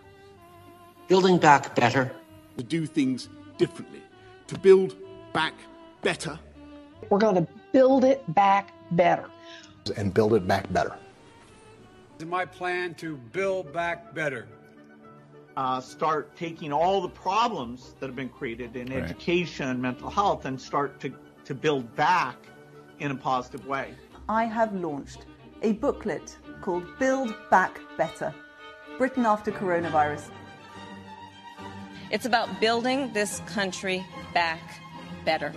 Building 1.08 1.38
back 1.38 1.74
better. 1.74 2.12
To 2.56 2.62
do 2.62 2.86
things 2.86 3.28
differently. 3.56 4.02
To 4.46 4.58
build 4.60 4.94
back 5.32 5.54
better. 6.02 6.38
We're 7.10 7.18
going 7.18 7.34
to 7.34 7.48
build 7.72 8.04
it 8.04 8.22
back 8.32 8.72
better. 8.92 9.28
And 9.96 10.14
build 10.14 10.34
it 10.34 10.46
back 10.46 10.72
better. 10.72 10.94
My 12.24 12.44
plan 12.44 12.94
to 12.96 13.16
build 13.16 13.72
back 13.72 14.14
better. 14.14 14.46
Uh, 15.56 15.80
start 15.80 16.36
taking 16.36 16.72
all 16.72 17.00
the 17.00 17.08
problems 17.08 17.96
that 17.98 18.06
have 18.06 18.14
been 18.14 18.28
created 18.28 18.76
in 18.76 18.86
right. 18.86 19.02
education 19.02 19.66
and 19.66 19.82
mental 19.82 20.08
health 20.08 20.44
and 20.44 20.60
start 20.60 21.00
to, 21.00 21.12
to 21.44 21.54
build 21.56 21.92
back 21.96 22.36
in 23.00 23.10
a 23.10 23.16
positive 23.16 23.66
way. 23.66 23.94
I 24.28 24.44
have 24.44 24.72
launched 24.74 25.26
a 25.62 25.72
booklet 25.72 26.36
called 26.60 26.84
Build 26.98 27.34
Back 27.50 27.80
Better 27.96 28.34
Britain 28.96 29.26
After 29.26 29.50
Coronavirus. 29.50 30.30
It's 32.10 32.26
about 32.26 32.60
building 32.60 33.12
this 33.12 33.40
country 33.46 34.04
back 34.34 34.80
better. 35.24 35.52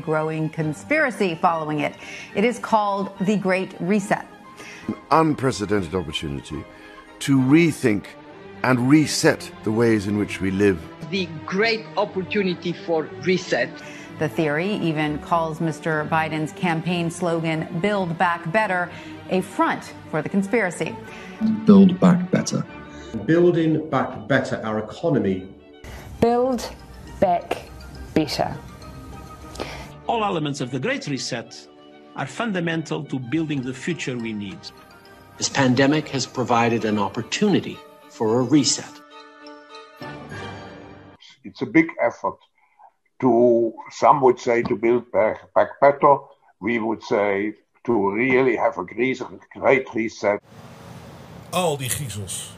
Growing 0.00 0.50
conspiracy 0.50 1.34
following 1.34 1.80
it. 1.80 1.94
It 2.34 2.44
is 2.44 2.58
called 2.58 3.10
the 3.20 3.36
Great 3.36 3.74
Reset. 3.80 4.26
An 4.88 4.96
unprecedented 5.10 5.94
opportunity 5.94 6.64
to 7.20 7.38
rethink 7.38 8.06
and 8.62 8.88
reset 8.88 9.50
the 9.62 9.72
ways 9.72 10.06
in 10.06 10.18
which 10.18 10.40
we 10.40 10.50
live. 10.50 10.82
The 11.10 11.26
great 11.46 11.84
opportunity 11.96 12.72
for 12.72 13.04
reset. 13.22 13.70
The 14.18 14.28
theory 14.28 14.74
even 14.74 15.18
calls 15.18 15.58
Mr. 15.58 16.08
Biden's 16.08 16.52
campaign 16.52 17.10
slogan, 17.10 17.66
Build 17.80 18.16
Back 18.16 18.50
Better, 18.52 18.88
a 19.30 19.40
front 19.40 19.92
for 20.10 20.22
the 20.22 20.28
conspiracy. 20.28 20.94
Build 21.64 21.98
Back 21.98 22.30
Better. 22.30 22.64
Building 23.26 23.90
back 23.90 24.28
better 24.28 24.60
our 24.64 24.78
economy. 24.78 25.48
Build 26.20 26.70
back 27.18 27.62
better. 28.14 28.56
All 30.06 30.24
elements 30.24 30.60
of 30.60 30.70
the 30.70 30.78
Great 30.78 31.08
Reset 31.08 31.68
are 32.14 32.26
fundamental 32.26 33.02
to 33.04 33.18
building 33.18 33.62
the 33.62 33.74
future 33.74 34.16
we 34.16 34.32
need. 34.32 34.58
This 35.38 35.48
pandemic 35.48 36.08
has 36.10 36.24
provided 36.24 36.84
an 36.84 36.98
opportunity 36.98 37.78
for 38.10 38.38
a 38.38 38.42
reset. 38.42 39.00
It's 41.42 41.62
a 41.62 41.66
big 41.66 41.86
effort 42.00 42.38
to, 43.16 43.72
some 43.88 44.20
would 44.20 44.40
say 44.40 44.62
to 44.62 44.76
build 44.76 45.10
back, 45.10 45.52
back 45.52 45.80
better. 45.80 46.18
We 46.58 46.80
would 46.80 47.02
say 47.02 47.54
to 47.82 48.10
really 48.10 48.56
have 48.56 48.78
a 48.78 48.84
great 48.84 49.88
reset. 49.94 50.40
Al 51.50 51.76
die 51.76 51.88
griezels. 51.88 52.56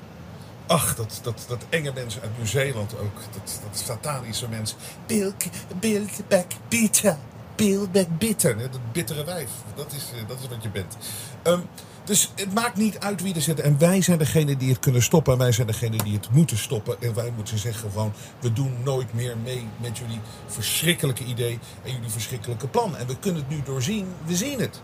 Ach, 0.67 0.95
dat, 0.95 1.21
dat, 1.23 1.45
dat 1.49 1.67
enge 1.69 1.93
mensen 1.95 2.23
uit 2.23 2.37
Nieuw-Zeeland 2.37 2.99
ook. 2.99 3.21
Dat, 3.33 3.61
dat 3.63 3.79
satanische 3.79 4.49
mens. 4.49 4.77
Build, 5.07 5.47
build 5.81 6.29
back 6.29 6.47
better. 6.69 7.17
Build 7.57 7.93
back 7.93 8.19
bitter. 8.19 8.59
Dat 8.59 8.93
bittere 8.93 9.25
wijf. 9.25 9.51
Dat 9.75 9.93
is, 9.93 10.13
eh, 10.13 10.29
dat 10.29 10.39
is 10.39 10.49
wat 10.49 10.63
je 10.63 10.69
bent. 10.69 10.97
Um, 11.43 11.63
dus 12.07 12.31
het 12.35 12.55
maakt 12.55 12.77
niet 12.77 12.99
uit 12.99 13.23
wie 13.23 13.35
er 13.35 13.43
zit. 13.43 13.61
En 13.61 13.79
wij 13.79 14.03
zijn 14.03 14.19
degene 14.19 14.57
die 14.57 14.69
het 14.69 14.79
kunnen 14.79 15.03
stoppen. 15.03 15.33
En 15.33 15.39
wij 15.39 15.53
zijn 15.53 15.67
degene 15.67 15.97
die 15.97 16.15
het 16.15 16.31
moeten 16.31 16.59
stoppen. 16.59 17.03
En 17.03 17.15
wij 17.15 17.33
moeten 17.37 17.59
zeggen 17.59 17.91
gewoon, 17.91 18.13
we 18.41 18.53
doen 18.53 18.77
nooit 18.85 19.15
meer 19.15 19.37
mee 19.45 19.67
met 19.77 19.99
jullie 19.99 20.21
verschrikkelijke 20.47 21.25
idee 21.25 21.59
en 21.83 21.93
jullie 21.93 22.11
verschrikkelijke 22.11 22.69
plan. 22.69 22.97
En 22.97 23.07
we 23.07 23.19
kunnen 23.19 23.41
het 23.41 23.51
nu 23.51 23.63
doorzien. 23.65 24.07
We 24.25 24.37
zien 24.37 24.61
het. 24.61 24.81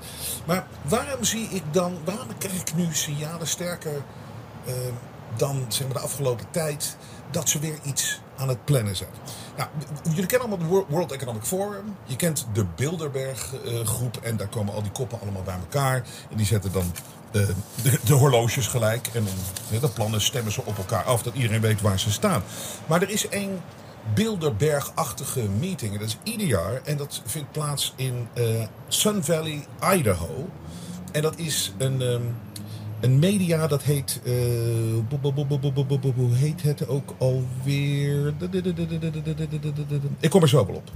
Maar 0.47 0.67
waarom 0.83 1.25
zie 1.25 1.49
ik 1.49 1.63
dan, 1.71 1.99
waarom 2.05 2.29
krijg 2.39 2.61
ik 2.61 2.75
nu 2.75 2.87
signalen 2.91 3.47
sterker 3.47 4.03
uh, 4.67 4.75
dan 5.37 5.65
zeg 5.69 5.87
maar, 5.87 5.97
de 5.97 6.03
afgelopen 6.03 6.47
tijd 6.51 6.97
dat 7.31 7.49
ze 7.49 7.59
weer 7.59 7.79
iets 7.83 8.21
aan 8.43 8.49
het 8.49 8.65
plannen 8.65 8.97
zijn? 8.97 9.11
Nou, 9.57 9.69
jullie 10.03 10.27
kennen 10.27 10.49
allemaal 10.49 10.79
het 10.79 10.87
World 10.89 11.13
Economic 11.13 11.43
Forum. 11.43 11.97
Je 12.05 12.17
kent 12.17 12.47
de 12.53 12.65
Bilderberg 12.77 13.53
uh, 13.65 13.87
groep 13.87 14.17
en 14.23 14.37
daar 14.37 14.49
komen 14.49 14.75
al 14.75 14.83
die 14.83 14.93
koppen 14.93 15.21
allemaal 15.21 15.43
bij 15.43 15.55
elkaar. 15.55 15.95
En 16.31 16.37
die 16.37 16.47
zetten 16.47 16.73
dan 16.73 16.93
uh, 17.33 17.47
de, 17.83 17.99
de, 18.05 18.15
horloges 18.15 18.67
gelijk. 18.67 19.07
En 19.15 19.25
dan 19.71 19.81
de 19.81 19.89
plannen 19.89 20.21
stemmen 20.21 20.53
ze 20.53 20.65
op 20.65 20.79
elkaar 20.79 21.05
af, 21.05 21.23
dat 21.23 21.35
iedereen 21.35 21.61
weet 21.61 21.81
waar 21.81 21.99
ze 21.99 22.11
staan. 22.11 22.43
Maar 22.87 23.03
er 23.03 23.11
is 23.11 23.29
één 23.29 23.61
Bilderberg-achtige 24.15 25.43
meeting. 25.43 25.93
En 25.93 25.99
dat 25.99 26.09
is 26.09 26.19
ieder 26.23 26.47
jaar. 26.47 26.81
En 26.85 26.97
dat 26.97 27.23
vindt 27.25 27.53
plaats 27.53 27.93
in 27.97 28.29
uh, 28.35 28.65
Sun 28.89 29.25
Valley, 29.25 29.67
Idaho. 29.95 30.49
En 31.13 31.23
dat 31.23 31.39
is 31.39 31.73
een... 31.79 32.01
Um, 32.01 32.37
een 33.03 33.19
media 33.19 33.67
dat 33.67 33.83
heet. 33.83 34.21
Uh, 34.25 34.35
hoe 36.15 36.35
heet 36.35 36.63
het 36.63 36.89
ook 36.89 37.15
alweer? 37.19 38.35
Ik 40.21 40.31
kom 40.31 40.43
er 40.43 40.49
zo 40.49 40.67
wel 40.67 40.77
op. 40.77 40.91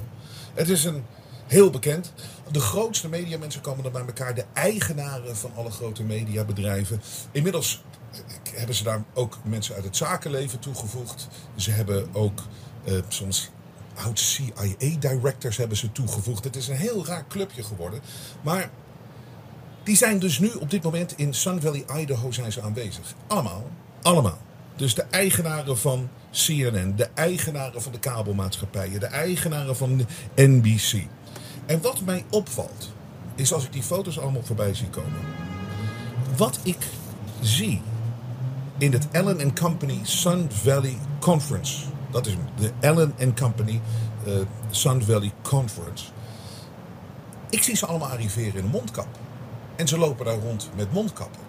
Het 0.54 0.68
is 0.68 0.84
een 0.84 1.02
heel 1.46 1.70
bekend. 1.70 2.12
De 2.50 2.60
grootste 2.60 3.08
mediamensen 3.08 3.60
komen 3.60 3.84
er 3.84 3.90
bij 3.90 4.04
elkaar. 4.06 4.34
De 4.34 4.44
eigenaren 4.52 5.36
van 5.36 5.50
alle 5.54 5.70
grote 5.70 6.02
mediabedrijven. 6.02 7.00
Inmiddels 7.30 7.82
hebben 8.54 8.74
ze 8.74 8.82
daar 8.82 9.04
ook 9.14 9.38
mensen 9.44 9.74
uit 9.74 9.84
het 9.84 9.96
zakenleven 9.96 10.58
toegevoegd. 10.58 11.28
Ze 11.56 11.70
hebben 11.70 12.06
ook 12.12 12.42
uh, 12.84 12.98
soms 13.08 13.50
oud 13.94 14.18
CIA-directors 14.18 15.56
hebben 15.56 15.76
ze 15.76 15.92
toegevoegd. 15.92 16.44
Het 16.44 16.56
is 16.56 16.68
een 16.68 16.76
heel 16.76 17.06
raar 17.06 17.24
clubje 17.28 17.62
geworden. 17.62 18.00
Maar 18.42 18.70
die 19.86 19.96
zijn 19.96 20.18
dus 20.18 20.38
nu 20.38 20.50
op 20.50 20.70
dit 20.70 20.82
moment 20.82 21.14
in 21.16 21.34
Sun 21.34 21.60
Valley, 21.60 21.84
Idaho 21.96 22.30
zijn 22.30 22.52
ze 22.52 22.62
aanwezig. 22.62 23.14
Allemaal. 23.26 23.70
Allemaal. 24.02 24.38
Dus 24.76 24.94
de 24.94 25.02
eigenaren 25.10 25.78
van 25.78 26.08
CNN, 26.30 26.92
de 26.96 27.08
eigenaren 27.14 27.82
van 27.82 27.92
de 27.92 27.98
kabelmaatschappijen, 27.98 29.00
de 29.00 29.06
eigenaren 29.06 29.76
van 29.76 30.06
NBC. 30.34 31.06
En 31.66 31.80
wat 31.82 32.00
mij 32.00 32.24
opvalt, 32.30 32.92
is 33.34 33.52
als 33.52 33.64
ik 33.64 33.72
die 33.72 33.82
foto's 33.82 34.18
allemaal 34.18 34.42
voorbij 34.42 34.74
zie 34.74 34.88
komen. 34.88 35.20
Wat 36.36 36.58
ik 36.62 36.86
zie 37.40 37.82
in 38.78 38.92
het 38.92 39.06
Allen 39.12 39.54
Company 39.54 40.00
Sun 40.02 40.48
Valley 40.50 40.98
Conference. 41.20 41.84
Dat 42.10 42.26
is 42.26 42.36
de 42.56 42.72
Allen 42.88 43.34
Company 43.34 43.80
uh, 44.26 44.34
Sun 44.70 45.02
Valley 45.02 45.32
Conference. 45.42 46.04
Ik 47.50 47.62
zie 47.62 47.76
ze 47.76 47.86
allemaal 47.86 48.08
arriveren 48.08 48.54
in 48.54 48.64
een 48.64 48.70
mondkap. 48.70 49.08
En 49.76 49.88
ze 49.88 49.98
lopen 49.98 50.24
daar 50.24 50.38
rond 50.38 50.70
met 50.74 50.92
mondkappen. 50.92 51.40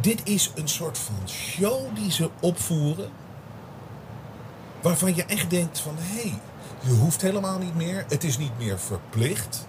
Dit 0.00 0.20
is 0.24 0.50
een 0.54 0.68
soort 0.68 0.98
van 0.98 1.28
show 1.28 1.94
die 1.94 2.12
ze 2.12 2.30
opvoeren. 2.40 3.10
Waarvan 4.80 5.14
je 5.14 5.24
echt 5.24 5.50
denkt 5.50 5.80
van 5.80 5.94
hé, 5.98 6.20
hey, 6.20 6.40
je 6.80 6.90
hoeft 6.90 7.20
helemaal 7.20 7.58
niet 7.58 7.74
meer. 7.74 8.04
Het 8.08 8.24
is 8.24 8.38
niet 8.38 8.58
meer 8.58 8.78
verplicht. 8.78 9.66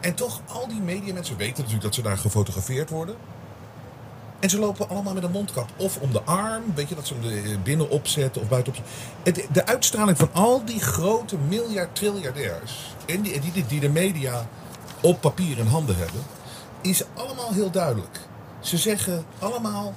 En 0.00 0.14
toch, 0.14 0.40
al 0.46 0.68
die 0.68 0.80
mediamensen 0.80 1.36
weten 1.36 1.56
natuurlijk 1.56 1.82
dat 1.82 1.94
ze 1.94 2.02
daar 2.02 2.18
gefotografeerd 2.18 2.90
worden. 2.90 3.16
En 4.40 4.50
ze 4.50 4.58
lopen 4.58 4.88
allemaal 4.88 5.14
met 5.14 5.22
een 5.22 5.30
mondkap. 5.30 5.68
Of 5.76 5.96
om 5.96 6.12
de 6.12 6.22
arm, 6.22 6.62
weet 6.74 6.88
je, 6.88 6.94
dat 6.94 7.06
ze 7.06 7.14
hem 7.14 7.62
binnen 7.62 7.90
opzetten 7.90 8.42
of 8.42 8.48
buitenop. 8.48 8.84
De 9.52 9.66
uitstraling 9.66 10.18
van 10.18 10.28
al 10.32 10.64
die 10.64 10.80
grote 10.80 11.36
miljard 11.48 11.96
triljardairs. 11.96 12.94
En 13.06 13.22
die, 13.22 13.66
die 13.66 13.80
de 13.80 13.88
media 13.88 14.48
op 15.00 15.20
papier 15.20 15.58
in 15.58 15.66
handen 15.66 15.96
hebben, 15.96 16.20
is 16.82 17.04
allemaal 17.14 17.52
heel 17.52 17.70
duidelijk. 17.70 18.18
Ze 18.60 18.76
zeggen 18.76 19.24
allemaal: 19.38 19.94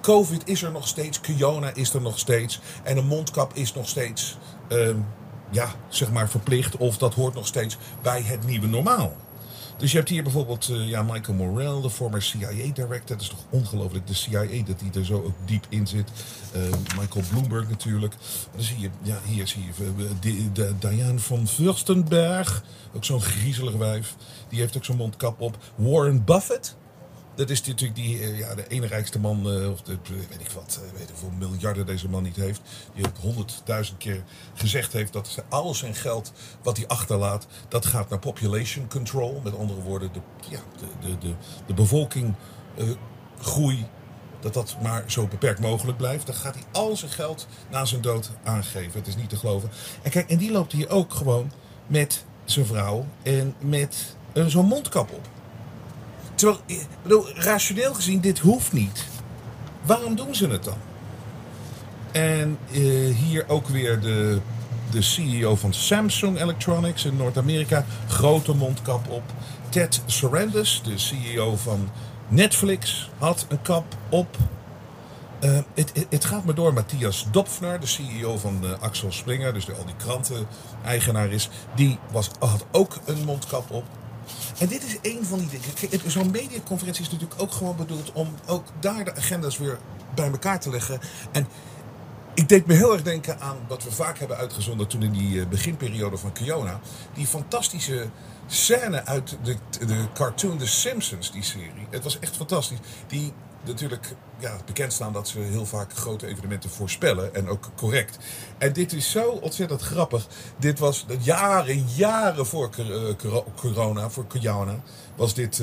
COVID 0.00 0.48
is 0.48 0.62
er 0.62 0.72
nog 0.72 0.88
steeds, 0.88 1.20
corona 1.20 1.70
is 1.74 1.94
er 1.94 2.00
nog 2.00 2.18
steeds 2.18 2.60
en 2.82 2.96
een 2.96 3.06
mondkap 3.06 3.54
is 3.54 3.74
nog 3.74 3.88
steeds, 3.88 4.36
uh, 4.68 4.88
ja, 5.50 5.68
zeg 5.88 6.12
maar 6.12 6.28
verplicht 6.28 6.76
of 6.76 6.98
dat 6.98 7.14
hoort 7.14 7.34
nog 7.34 7.46
steeds 7.46 7.76
bij 8.02 8.22
het 8.22 8.46
nieuwe 8.46 8.66
normaal. 8.66 9.16
Dus 9.76 9.90
je 9.90 9.96
hebt 9.96 10.08
hier 10.08 10.22
bijvoorbeeld 10.22 10.68
uh, 10.68 10.88
ja, 10.88 11.02
Michael 11.02 11.36
Morrell, 11.36 11.80
de 11.80 11.90
former 11.90 12.22
CIA-director. 12.22 13.16
Dat 13.16 13.20
is 13.20 13.28
toch 13.28 13.44
ongelooflijk, 13.50 14.06
de 14.06 14.14
CIA, 14.14 14.62
dat 14.66 14.80
hij 14.80 14.90
er 14.94 15.04
zo 15.04 15.14
ook 15.14 15.34
diep 15.44 15.66
in 15.68 15.86
zit. 15.86 16.10
Uh, 16.56 16.62
Michael 17.00 17.24
Bloomberg 17.30 17.68
natuurlijk. 17.68 18.14
Dan 18.52 18.62
zie 18.62 18.78
je, 18.78 18.90
ja, 19.02 19.18
hier 19.24 19.48
zie 19.48 19.62
je 19.64 19.72
de, 20.20 20.52
de, 20.52 20.72
Diane 20.78 21.18
van 21.18 21.48
Furstenberg. 21.48 22.64
Ook 22.92 23.04
zo'n 23.04 23.20
griezelige 23.20 23.78
wijf. 23.78 24.14
Die 24.48 24.60
heeft 24.60 24.76
ook 24.76 24.84
zo'n 24.84 24.96
mondkap 24.96 25.40
op. 25.40 25.56
Warren 25.74 26.24
Buffett. 26.24 26.76
Dat 27.34 27.50
is 27.50 27.62
natuurlijk 27.62 27.94
die, 27.94 28.36
ja, 28.36 28.54
de 28.54 28.68
ene 28.68 28.86
rijkste 28.86 29.18
man, 29.18 29.46
of 29.70 29.82
de, 29.82 29.98
weet 30.04 30.40
ik 30.40 30.50
wat, 30.50 30.80
weet 30.96 31.10
hoeveel 31.10 31.30
miljarden 31.38 31.86
deze 31.86 32.08
man 32.08 32.22
niet 32.22 32.36
heeft. 32.36 32.60
Die 32.94 33.06
ook 33.06 33.16
honderdduizend 33.16 33.98
keer 33.98 34.22
gezegd 34.54 34.92
heeft 34.92 35.12
dat 35.12 35.44
al 35.48 35.74
zijn 35.74 35.94
geld 35.94 36.32
wat 36.62 36.76
hij 36.76 36.86
achterlaat, 36.86 37.46
dat 37.68 37.86
gaat 37.86 38.08
naar 38.08 38.18
population 38.18 38.88
control. 38.88 39.40
Met 39.44 39.56
andere 39.56 39.80
woorden, 39.80 40.12
de, 40.12 40.20
ja, 40.50 40.60
de, 40.78 41.08
de, 41.08 41.18
de, 41.18 41.34
de 41.66 41.74
bevolking 41.74 42.34
groei, 43.38 43.86
dat 44.40 44.54
dat 44.54 44.76
maar 44.82 45.04
zo 45.06 45.26
beperkt 45.26 45.60
mogelijk 45.60 45.98
blijft. 45.98 46.26
Dan 46.26 46.34
gaat 46.34 46.54
hij 46.54 46.64
al 46.72 46.96
zijn 46.96 47.10
geld 47.10 47.46
na 47.70 47.84
zijn 47.84 48.00
dood 48.00 48.30
aangeven. 48.44 48.98
Het 48.98 49.06
is 49.06 49.16
niet 49.16 49.28
te 49.28 49.36
geloven. 49.36 49.70
En 50.02 50.10
kijk, 50.10 50.30
en 50.30 50.38
die 50.38 50.52
loopt 50.52 50.72
hier 50.72 50.90
ook 50.90 51.12
gewoon 51.14 51.52
met 51.86 52.24
zijn 52.44 52.66
vrouw 52.66 53.06
en 53.22 53.54
met 53.58 54.16
zo'n 54.46 54.66
mondkap 54.66 55.10
op. 55.10 55.28
Terwijl, 56.34 56.60
ik 56.66 56.86
bedoel, 57.02 57.28
rationeel 57.34 57.94
gezien, 57.94 58.20
dit 58.20 58.38
hoeft 58.38 58.72
niet. 58.72 59.06
Waarom 59.82 60.16
doen 60.16 60.34
ze 60.34 60.48
het 60.48 60.64
dan? 60.64 60.78
En 62.12 62.58
uh, 62.70 63.14
hier 63.16 63.44
ook 63.48 63.68
weer 63.68 64.00
de, 64.00 64.38
de 64.90 65.02
CEO 65.02 65.56
van 65.56 65.74
Samsung 65.74 66.40
Electronics 66.40 67.04
in 67.04 67.16
Noord-Amerika. 67.16 67.84
Grote 68.08 68.54
mondkap 68.54 69.08
op. 69.08 69.22
Ted 69.68 70.02
Sarandos, 70.06 70.82
de 70.84 70.98
CEO 70.98 71.56
van 71.56 71.88
Netflix, 72.28 73.10
had 73.18 73.46
een 73.48 73.62
kap 73.62 73.84
op. 74.08 74.36
Uh, 75.40 75.58
het, 76.08 76.24
gaat 76.24 76.44
maar 76.44 76.54
door. 76.54 76.72
Matthias 76.72 77.26
Dopfner, 77.30 77.80
de 77.80 77.86
CEO 77.86 78.38
van 78.38 78.60
uh, 78.62 78.70
Axel 78.80 79.12
Springer, 79.12 79.54
dus 79.54 79.64
de, 79.64 79.72
al 79.72 79.84
die 79.84 79.96
kranten-eigenaar 79.96 81.30
is, 81.30 81.48
die 81.74 81.98
was, 82.12 82.30
had 82.38 82.64
ook 82.70 82.98
een 83.04 83.24
mondkap 83.24 83.70
op. 83.70 83.84
En 84.58 84.66
dit 84.66 84.84
is 84.84 84.98
een 85.02 85.24
van 85.24 85.38
die 85.38 85.48
dingen. 85.48 86.10
Zo'n 86.10 86.30
mediaconferentie 86.30 87.04
is 87.04 87.10
natuurlijk 87.10 87.42
ook 87.42 87.52
gewoon 87.52 87.76
bedoeld 87.76 88.12
om 88.12 88.34
ook 88.46 88.64
daar 88.80 89.04
de 89.04 89.14
agenda's 89.14 89.58
weer 89.58 89.78
bij 90.14 90.30
elkaar 90.30 90.60
te 90.60 90.70
leggen. 90.70 91.00
En 91.32 91.46
ik 92.34 92.48
deed 92.48 92.66
me 92.66 92.74
heel 92.74 92.92
erg 92.92 93.02
denken 93.02 93.40
aan 93.40 93.56
wat 93.68 93.84
we 93.84 93.92
vaak 93.92 94.18
hebben 94.18 94.36
uitgezonden 94.36 94.86
toen 94.88 95.02
in 95.02 95.12
die 95.12 95.46
beginperiode 95.46 96.16
van 96.16 96.32
Kiona. 96.32 96.80
Die 97.14 97.26
fantastische 97.26 98.08
scène 98.46 99.04
uit 99.04 99.36
de, 99.42 99.56
de 99.86 100.06
cartoon 100.14 100.58
The 100.58 100.66
Simpsons, 100.66 101.32
die 101.32 101.42
serie. 101.42 101.86
Het 101.90 102.04
was 102.04 102.18
echt 102.18 102.36
fantastisch. 102.36 102.78
Die 103.06 103.32
natuurlijk 103.66 104.14
ja, 104.38 104.56
bekend 104.66 104.92
staan 104.92 105.12
dat 105.12 105.28
ze 105.28 105.38
heel 105.38 105.66
vaak 105.66 105.92
grote 105.92 106.26
evenementen 106.26 106.70
voorspellen. 106.70 107.34
En 107.34 107.48
ook 107.48 107.70
correct. 107.76 108.18
En 108.58 108.72
dit 108.72 108.92
is 108.92 109.10
zo 109.10 109.30
ontzettend 109.30 109.80
grappig. 109.80 110.26
Dit 110.58 110.78
was 110.78 111.06
jaren, 111.20 111.84
jaren 111.94 112.46
voor 112.46 112.70
corona, 113.56 114.10
voor 114.10 114.26
corona, 114.26 114.82
was 115.16 115.34
dit 115.34 115.62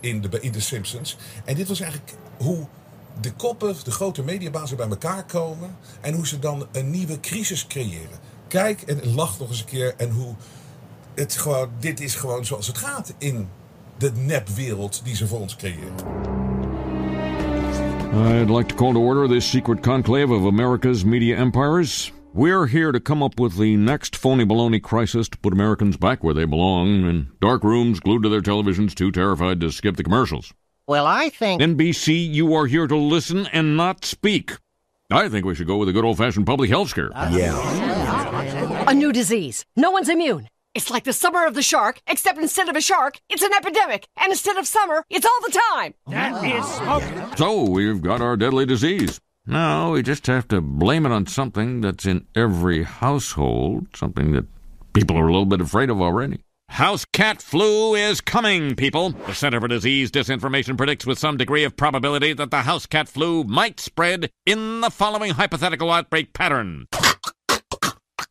in, 0.00 0.20
de, 0.20 0.40
in 0.40 0.52
The 0.52 0.60
Simpsons. 0.60 1.16
En 1.44 1.54
dit 1.54 1.68
was 1.68 1.80
eigenlijk 1.80 2.12
hoe 2.36 2.66
de 3.20 3.32
koppen, 3.32 3.76
de 3.84 3.90
grote 3.90 4.22
mediabazen 4.22 4.76
bij 4.76 4.88
elkaar 4.88 5.24
komen. 5.24 5.76
En 6.00 6.14
hoe 6.14 6.26
ze 6.26 6.38
dan 6.38 6.66
een 6.72 6.90
nieuwe 6.90 7.20
crisis 7.20 7.66
creëren. 7.66 8.18
Kijk 8.48 8.82
en 8.82 9.14
lach 9.14 9.38
nog 9.38 9.48
eens 9.48 9.60
een 9.60 9.64
keer. 9.66 9.94
En 9.96 10.10
hoe 10.10 10.34
het 11.14 11.36
gewoon, 11.36 11.70
dit 11.78 12.00
is 12.00 12.14
gewoon 12.14 12.44
zoals 12.44 12.66
het 12.66 12.78
gaat 12.78 13.14
in 13.18 13.48
de 13.98 14.12
nepwereld 14.12 15.00
die 15.04 15.16
ze 15.16 15.26
voor 15.26 15.40
ons 15.40 15.56
creëren. 15.56 16.45
I'd 18.12 18.50
like 18.50 18.68
to 18.68 18.74
call 18.74 18.92
to 18.94 18.98
order 19.00 19.28
this 19.28 19.44
secret 19.46 19.82
conclave 19.82 20.30
of 20.30 20.44
America's 20.44 21.04
media 21.04 21.36
empires. 21.36 22.12
We're 22.32 22.66
here 22.66 22.92
to 22.92 23.00
come 23.00 23.22
up 23.22 23.38
with 23.40 23.56
the 23.58 23.76
next 23.76 24.16
phony 24.16 24.44
baloney 24.44 24.82
crisis 24.82 25.28
to 25.30 25.38
put 25.38 25.52
Americans 25.52 25.96
back 25.96 26.22
where 26.22 26.34
they 26.34 26.44
belong 26.44 27.08
in 27.08 27.28
dark 27.40 27.64
rooms 27.64 28.00
glued 28.00 28.22
to 28.22 28.28
their 28.28 28.42
televisions, 28.42 28.94
too 28.94 29.10
terrified 29.10 29.60
to 29.60 29.70
skip 29.70 29.96
the 29.96 30.02
commercials. 30.04 30.52
Well, 30.86 31.06
I 31.06 31.30
think. 31.30 31.60
NBC, 31.60 32.32
you 32.32 32.54
are 32.54 32.66
here 32.66 32.86
to 32.86 32.96
listen 32.96 33.46
and 33.48 33.76
not 33.76 34.04
speak. 34.04 34.52
I 35.10 35.28
think 35.28 35.44
we 35.44 35.54
should 35.54 35.66
go 35.66 35.76
with 35.76 35.88
a 35.88 35.92
good 35.92 36.04
old 36.04 36.18
fashioned 36.18 36.46
public 36.46 36.70
health 36.70 36.90
scare. 36.90 37.10
Yeah. 37.30 38.84
A 38.88 38.94
new 38.94 39.12
disease. 39.12 39.64
No 39.76 39.90
one's 39.90 40.08
immune. 40.08 40.48
It's 40.76 40.90
like 40.90 41.04
the 41.04 41.14
summer 41.14 41.46
of 41.46 41.54
the 41.54 41.62
shark, 41.62 42.02
except 42.06 42.38
instead 42.38 42.68
of 42.68 42.76
a 42.76 42.82
shark, 42.82 43.18
it's 43.30 43.42
an 43.42 43.54
epidemic. 43.54 44.06
And 44.20 44.30
instead 44.30 44.58
of 44.58 44.66
summer, 44.66 45.06
it's 45.08 45.24
all 45.24 45.40
the 45.46 45.58
time. 45.72 45.94
That 46.08 46.44
is 46.44 46.66
smoke. 46.66 47.38
So 47.38 47.62
we've 47.62 48.02
got 48.02 48.20
our 48.20 48.36
deadly 48.36 48.66
disease. 48.66 49.18
Now 49.46 49.92
we 49.92 50.02
just 50.02 50.26
have 50.26 50.46
to 50.48 50.60
blame 50.60 51.06
it 51.06 51.12
on 51.12 51.28
something 51.28 51.80
that's 51.80 52.04
in 52.04 52.26
every 52.34 52.82
household, 52.82 53.86
something 53.96 54.32
that 54.32 54.44
people 54.92 55.16
are 55.16 55.26
a 55.26 55.32
little 55.32 55.46
bit 55.46 55.62
afraid 55.62 55.88
of 55.88 56.02
already. 56.02 56.40
House 56.68 57.06
cat 57.06 57.40
flu 57.40 57.94
is 57.94 58.20
coming, 58.20 58.76
people. 58.76 59.12
The 59.12 59.32
Center 59.32 59.62
for 59.62 59.68
Disease 59.68 60.10
Disinformation 60.10 60.76
predicts 60.76 61.06
with 61.06 61.18
some 61.18 61.38
degree 61.38 61.64
of 61.64 61.74
probability 61.74 62.34
that 62.34 62.50
the 62.50 62.62
house 62.62 62.84
cat 62.84 63.08
flu 63.08 63.44
might 63.44 63.80
spread 63.80 64.28
in 64.44 64.82
the 64.82 64.90
following 64.90 65.30
hypothetical 65.30 65.90
outbreak 65.90 66.34
pattern. 66.34 66.86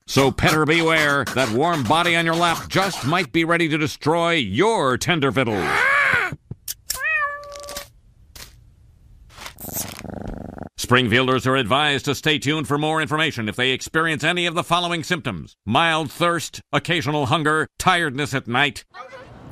So, 0.07 0.31
petter 0.31 0.65
beware, 0.65 1.25
that 1.33 1.49
warm 1.49 1.83
body 1.83 2.15
on 2.15 2.25
your 2.25 2.35
lap 2.35 2.67
just 2.69 3.07
might 3.07 3.31
be 3.31 3.43
ready 3.43 3.67
to 3.69 3.77
destroy 3.77 4.33
your 4.33 4.97
tender 4.97 5.31
fiddle. 5.31 5.61
Springfielders 10.77 11.47
are 11.47 11.55
advised 11.55 12.05
to 12.05 12.13
stay 12.13 12.37
tuned 12.37 12.67
for 12.67 12.77
more 12.77 13.01
information 13.01 13.49
if 13.49 13.55
they 13.55 13.71
experience 13.71 14.23
any 14.23 14.45
of 14.45 14.53
the 14.53 14.63
following 14.63 15.03
symptoms 15.03 15.55
mild 15.65 16.11
thirst, 16.11 16.61
occasional 16.71 17.25
hunger, 17.25 17.67
tiredness 17.79 18.35
at 18.35 18.47
night. 18.47 18.85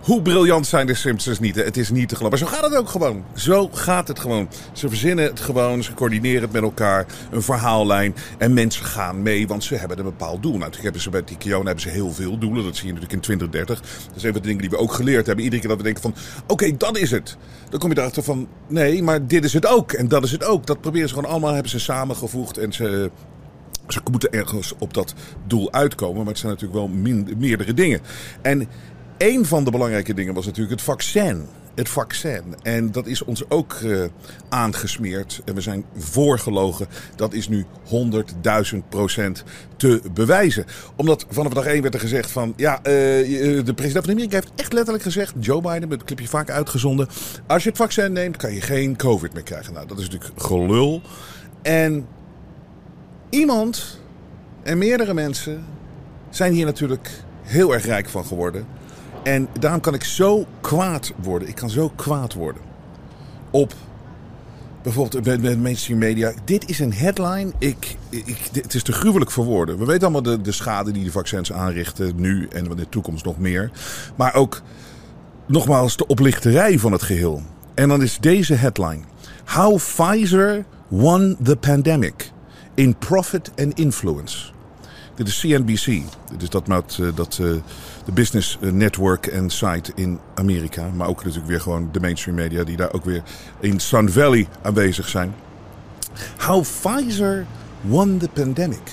Hoe 0.03 0.22
briljant 0.22 0.67
zijn 0.67 0.88
de 0.88 0.93
Simpsons 0.93 1.39
niet? 1.39 1.55
Het 1.55 1.77
is 1.77 1.89
niet 1.89 2.10
te 2.10 2.15
geloven. 2.15 2.39
Maar 2.39 2.50
zo 2.50 2.55
gaat 2.55 2.69
het 2.69 2.79
ook 2.79 2.89
gewoon. 2.89 3.24
Zo 3.36 3.69
gaat 3.72 4.07
het 4.07 4.19
gewoon. 4.19 4.50
Ze 4.74 4.89
verzinnen 4.89 5.25
het 5.25 5.39
gewoon. 5.39 5.83
Ze 5.83 5.93
coördineren 5.93 6.41
het 6.41 6.51
met 6.51 6.62
elkaar. 6.62 7.05
Een 7.31 7.41
verhaallijn. 7.41 8.15
En 8.38 8.53
mensen 8.53 8.86
gaan 8.86 9.22
mee, 9.22 9.48
want 9.48 9.63
ze 9.63 9.75
hebben 9.75 9.98
een 9.98 10.03
bepaald 10.03 10.43
doel. 10.43 10.57
Nou, 10.57 10.72
hebben 10.81 11.01
ze 11.01 11.10
bij 11.10 11.24
Kiona 11.38 11.65
hebben 11.65 11.81
ze 11.81 11.89
heel 11.89 12.12
veel 12.12 12.38
doelen. 12.38 12.63
Dat 12.63 12.75
zie 12.75 12.88
je 12.88 12.93
natuurlijk 12.93 13.13
in 13.13 13.19
2030. 13.19 13.79
Dat 14.07 14.15
is 14.15 14.24
een 14.24 14.31
van 14.31 14.41
de 14.41 14.48
dingen 14.48 14.62
die 14.62 14.69
we 14.69 14.77
ook 14.77 14.93
geleerd 14.93 15.25
hebben. 15.25 15.43
Iedere 15.43 15.62
keer 15.62 15.69
dat 15.69 15.79
we 15.79 15.83
denken 15.83 16.01
van, 16.01 16.15
oké, 16.48 16.77
dat 16.77 16.98
is 16.98 17.12
het. 17.12 17.38
Dan 17.69 17.79
kom 17.79 17.89
je 17.89 17.98
erachter 17.98 18.24
van, 18.24 18.48
nee, 18.67 19.03
maar 19.03 19.27
dit 19.27 19.43
is 19.43 19.53
het 19.53 19.65
ook. 19.65 19.91
En 19.91 20.07
dat 20.07 20.24
is 20.24 20.31
het 20.31 20.43
ook. 20.45 20.65
Dat 20.65 20.81
proberen 20.81 21.07
ze 21.07 21.13
gewoon 21.13 21.29
allemaal, 21.29 21.53
hebben 21.53 21.72
ze 21.72 21.79
samengevoegd. 21.79 22.57
En 22.57 22.74
ze 22.74 23.12
ze 23.88 24.01
moeten 24.12 24.31
ergens 24.31 24.74
op 24.77 24.93
dat 24.93 25.13
doel 25.48 25.72
uitkomen, 25.72 26.17
maar 26.17 26.27
het 26.27 26.38
zijn 26.38 26.51
natuurlijk 26.51 26.79
wel 26.79 26.88
min, 26.88 27.36
meerdere 27.38 27.74
dingen. 27.74 28.00
En 28.41 28.67
een 29.17 29.46
van 29.46 29.63
de 29.63 29.72
belangrijke 29.72 30.13
dingen 30.13 30.34
was 30.34 30.46
natuurlijk 30.46 30.75
het 30.75 30.82
vaccin. 30.82 31.46
Het 31.75 31.89
vaccin. 31.89 32.43
En 32.62 32.91
dat 32.91 33.08
is 33.08 33.24
ons 33.24 33.50
ook 33.50 33.79
uh, 33.84 34.03
aangesmeerd. 34.50 35.41
En 35.46 35.55
we 35.55 35.62
zijn 35.62 35.86
voorgelogen. 35.98 36.88
Dat 37.15 37.34
is 37.34 37.48
nu 37.48 37.65
100.000 38.74 38.77
procent 38.89 39.43
te 39.77 40.01
bewijzen. 40.13 40.65
Omdat 40.96 41.25
vanaf 41.29 41.53
dag 41.53 41.65
1 41.65 41.82
werd 41.82 41.93
er 41.93 42.00
gezegd 42.00 42.32
van... 42.32 42.53
Ja, 42.55 42.77
uh, 42.77 42.84
de 42.84 43.74
president 43.75 44.05
van 44.05 44.13
Amerika 44.13 44.36
heeft 44.36 44.51
echt 44.55 44.74
letterlijk 44.74 45.03
gezegd... 45.03 45.34
Joe 45.39 45.62
Biden, 45.62 45.89
met 45.89 45.98
het 45.98 46.03
clipje 46.03 46.27
vaak 46.27 46.50
uitgezonden... 46.50 47.08
Als 47.48 47.63
je 47.63 47.70
het 47.70 47.77
vaccin 47.77 48.13
neemt, 48.13 48.38
kan 48.38 48.53
je 48.53 48.62
geen 48.62 48.96
COVID 48.96 49.34
meer 49.34 49.43
krijgen. 49.43 49.74
Nou, 49.74 49.88
dat 49.88 50.00
is 50.00 50.10
natuurlijk 50.10 50.41
gelul. 50.41 51.01
En 51.62 52.08
iemand 53.29 54.00
en 54.63 54.77
meerdere 54.77 55.13
mensen 55.13 55.65
zijn 56.29 56.53
hier 56.53 56.65
natuurlijk 56.65 57.10
heel 57.41 57.74
erg 57.74 57.86
rijk 57.86 58.10
van 58.10 58.25
geworden. 58.25 58.65
En 59.23 59.47
daarom 59.59 59.79
kan 59.79 59.93
ik 59.93 60.03
zo 60.03 60.45
kwaad 60.62 61.13
worden. 61.21 61.47
Ik 61.47 61.55
kan 61.55 61.69
zo 61.69 61.91
kwaad 61.95 62.33
worden. 62.33 62.62
Op 63.51 63.73
bijvoorbeeld 64.83 65.41
met, 65.41 65.62
mainstream 65.62 65.99
media. 65.99 66.33
Dit 66.45 66.69
is 66.69 66.79
een 66.79 66.93
headline. 66.93 67.51
Ik, 67.57 67.97
ik, 68.09 68.38
het 68.51 68.73
is 68.73 68.83
te 68.83 68.91
gruwelijk 68.91 69.31
voor 69.31 69.45
woorden. 69.45 69.77
We 69.77 69.86
weten 69.86 70.01
allemaal 70.01 70.21
de, 70.21 70.41
de 70.41 70.51
schade 70.51 70.91
die 70.91 71.03
de 71.03 71.12
vaccins 71.12 71.53
aanrichten. 71.53 72.13
Nu 72.15 72.47
en 72.47 72.65
in 72.65 72.75
de 72.75 72.89
toekomst 72.89 73.25
nog 73.25 73.38
meer. 73.38 73.71
Maar 74.15 74.36
ook 74.36 74.62
nogmaals 75.45 75.97
de 75.97 76.07
oplichterij 76.07 76.79
van 76.79 76.91
het 76.91 77.01
geheel. 77.01 77.41
En 77.73 77.89
dan 77.89 78.01
is 78.01 78.17
deze 78.17 78.53
headline. 78.53 79.01
How 79.45 79.77
Pfizer 79.77 80.65
won 80.88 81.38
the 81.43 81.55
pandemic. 81.55 82.31
In 82.75 82.95
profit 82.97 83.51
and 83.55 83.79
influence. 83.79 84.51
Dit 85.15 85.28
is 85.28 85.39
CNBC. 85.39 85.88
Is 86.39 86.49
dat, 86.49 86.65
dat, 86.65 86.99
dat 87.15 87.34
de 87.34 88.12
business 88.13 88.58
network 88.60 89.28
en 89.28 89.49
site 89.49 89.91
in 89.95 90.19
Amerika. 90.36 90.89
Maar 90.95 91.08
ook 91.08 91.17
natuurlijk 91.17 91.47
weer 91.47 91.62
gewoon 91.62 91.89
de 91.91 91.99
mainstream 91.99 92.36
media 92.38 92.63
die 92.63 92.78
daar 92.78 92.93
ook 92.93 93.06
weer 93.06 93.23
in 93.60 93.80
Sun 93.80 94.10
Valley 94.10 94.47
aanwezig 94.62 95.08
zijn. 95.08 95.34
How 96.38 96.62
Pfizer 96.62 97.45
won 97.82 98.17
the 98.17 98.30
pandemic. 98.34 98.91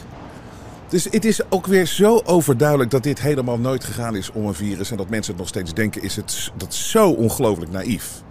Dus 0.89 1.05
het 1.11 1.25
is 1.25 1.51
ook 1.51 1.67
weer 1.67 1.87
zo 1.87 2.21
overduidelijk 2.25 2.91
dat 2.91 3.03
dit 3.03 3.21
helemaal 3.21 3.59
nooit 3.59 3.85
gegaan 3.85 4.17
is 4.17 4.31
om 4.33 4.47
een 4.47 4.55
virus. 4.55 4.91
En 4.91 4.97
dat 4.97 5.09
mensen 5.09 5.33
het 5.33 5.41
nog 5.41 5.49
steeds 5.49 5.75
denken, 5.75 6.03
is 6.03 6.17
het 6.17 6.51
dat 6.57 6.75
zo 6.75 7.11
ongelooflijk 7.11 7.71
naïef. 7.71 8.23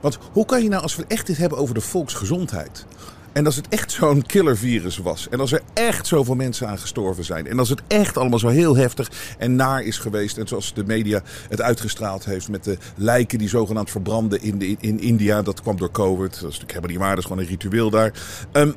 Want 0.00 0.18
hoe 0.32 0.44
kan 0.44 0.62
je 0.62 0.68
nou, 0.68 0.82
als 0.82 0.96
we 0.96 1.04
echt 1.08 1.26
dit 1.26 1.36
hebben 1.36 1.58
over 1.58 1.74
de 1.74 1.80
volksgezondheid. 1.80 2.86
En 3.36 3.46
als 3.46 3.56
het 3.56 3.68
echt 3.68 3.92
zo'n 3.92 4.26
killervirus 4.26 4.98
was. 4.98 5.28
En 5.28 5.40
als 5.40 5.52
er 5.52 5.62
echt 5.74 6.06
zoveel 6.06 6.34
mensen 6.34 6.68
aan 6.68 6.78
gestorven 6.78 7.24
zijn. 7.24 7.46
En 7.46 7.58
als 7.58 7.68
het 7.68 7.82
echt 7.86 8.16
allemaal 8.16 8.38
zo 8.38 8.48
heel 8.48 8.76
heftig 8.76 9.10
en 9.38 9.56
naar 9.56 9.82
is 9.82 9.98
geweest. 9.98 10.38
En 10.38 10.48
zoals 10.48 10.74
de 10.74 10.84
media 10.84 11.22
het 11.48 11.60
uitgestraald 11.60 12.24
heeft 12.24 12.48
met 12.48 12.64
de 12.64 12.78
lijken 12.94 13.38
die 13.38 13.48
zogenaamd 13.48 13.90
verbranden 13.90 14.42
in, 14.42 14.58
de, 14.58 14.76
in 14.80 15.00
India. 15.00 15.42
Dat 15.42 15.62
kwam 15.62 15.76
door 15.76 15.90
COVID. 15.90 16.30
Dat 16.30 16.34
is 16.34 16.42
natuurlijk 16.42 16.68
helemaal 16.68 16.90
niet 16.90 16.98
waar. 16.98 17.08
Dat 17.08 17.18
is 17.18 17.24
gewoon 17.24 17.42
een 17.42 17.48
ritueel 17.48 17.90
daar. 17.90 18.12
Um, 18.52 18.74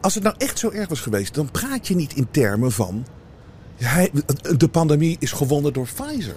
als 0.00 0.14
het 0.14 0.22
nou 0.22 0.34
echt 0.38 0.58
zo 0.58 0.70
erg 0.70 0.88
was 0.88 1.00
geweest. 1.00 1.34
Dan 1.34 1.50
praat 1.50 1.88
je 1.88 1.94
niet 1.94 2.14
in 2.14 2.28
termen 2.30 2.72
van. 2.72 3.06
De 4.56 4.68
pandemie 4.68 5.16
is 5.18 5.32
gewonnen 5.32 5.72
door 5.72 5.88
Pfizer. 5.94 6.36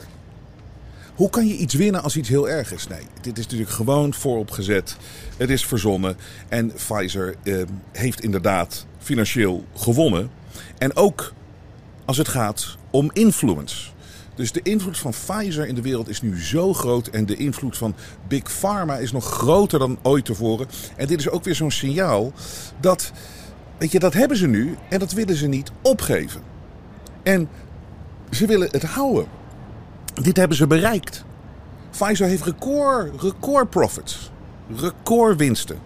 Hoe 1.16 1.30
kan 1.30 1.48
je 1.48 1.58
iets 1.58 1.74
winnen 1.74 2.04
als 2.04 2.18
iets 2.18 2.30
heel 2.30 2.50
erg 2.50 2.74
is? 2.74 2.88
Nee, 2.88 3.08
dit 3.22 3.38
is 3.38 3.44
natuurlijk 3.44 3.72
gewoon 3.72 4.14
vooropgezet. 4.14 4.98
Het 5.38 5.50
is 5.50 5.66
verzonnen. 5.66 6.18
En 6.50 6.72
Pfizer 6.74 7.36
eh, 7.44 7.62
heeft 7.92 8.22
inderdaad 8.22 8.86
financieel 9.00 9.66
gewonnen. 9.76 10.30
En 10.78 10.96
ook 10.96 11.34
als 12.06 12.18
het 12.18 12.28
gaat 12.28 12.78
om 12.90 13.10
influence. 13.14 13.92
Dus 14.36 14.52
de 14.52 14.62
invloed 14.64 14.98
van 14.98 15.12
Pfizer 15.12 15.68
in 15.68 15.76
de 15.76 15.82
wereld 15.82 16.10
is 16.10 16.22
nu 16.22 16.42
zo 16.42 16.74
groot. 16.74 17.08
En 17.08 17.26
de 17.26 17.36
invloed 17.36 17.78
van 17.78 17.96
Big 18.28 18.60
Pharma 18.60 18.98
is 18.98 19.12
nog 19.12 19.26
groter 19.26 19.80
dan 19.80 19.98
ooit 20.02 20.26
tevoren. 20.26 20.68
En 20.96 21.08
dit 21.08 21.20
is 21.20 21.30
ook 21.30 21.44
weer 21.44 21.56
zo'n 21.56 21.72
signaal 21.72 22.34
dat. 22.80 23.12
Weet 23.78 23.92
je, 23.92 24.00
dat 24.00 24.14
hebben 24.14 24.38
ze 24.38 24.48
nu 24.48 24.78
en 24.90 25.00
dat 25.00 25.12
willen 25.12 25.36
ze 25.36 25.48
niet 25.48 25.72
opgeven. 25.82 26.42
En 27.24 27.50
ze 28.32 28.46
willen 28.46 28.68
het 28.72 28.84
houden. 28.84 29.28
Dit 30.22 30.38
hebben 30.38 30.58
ze 30.58 30.68
bereikt. 30.68 31.26
Pfizer 31.90 32.28
heeft 32.28 32.44
record, 32.44 33.22
record 33.22 33.70
profits. 33.70 34.32
Record 34.76 35.38
winsten. 35.38 35.78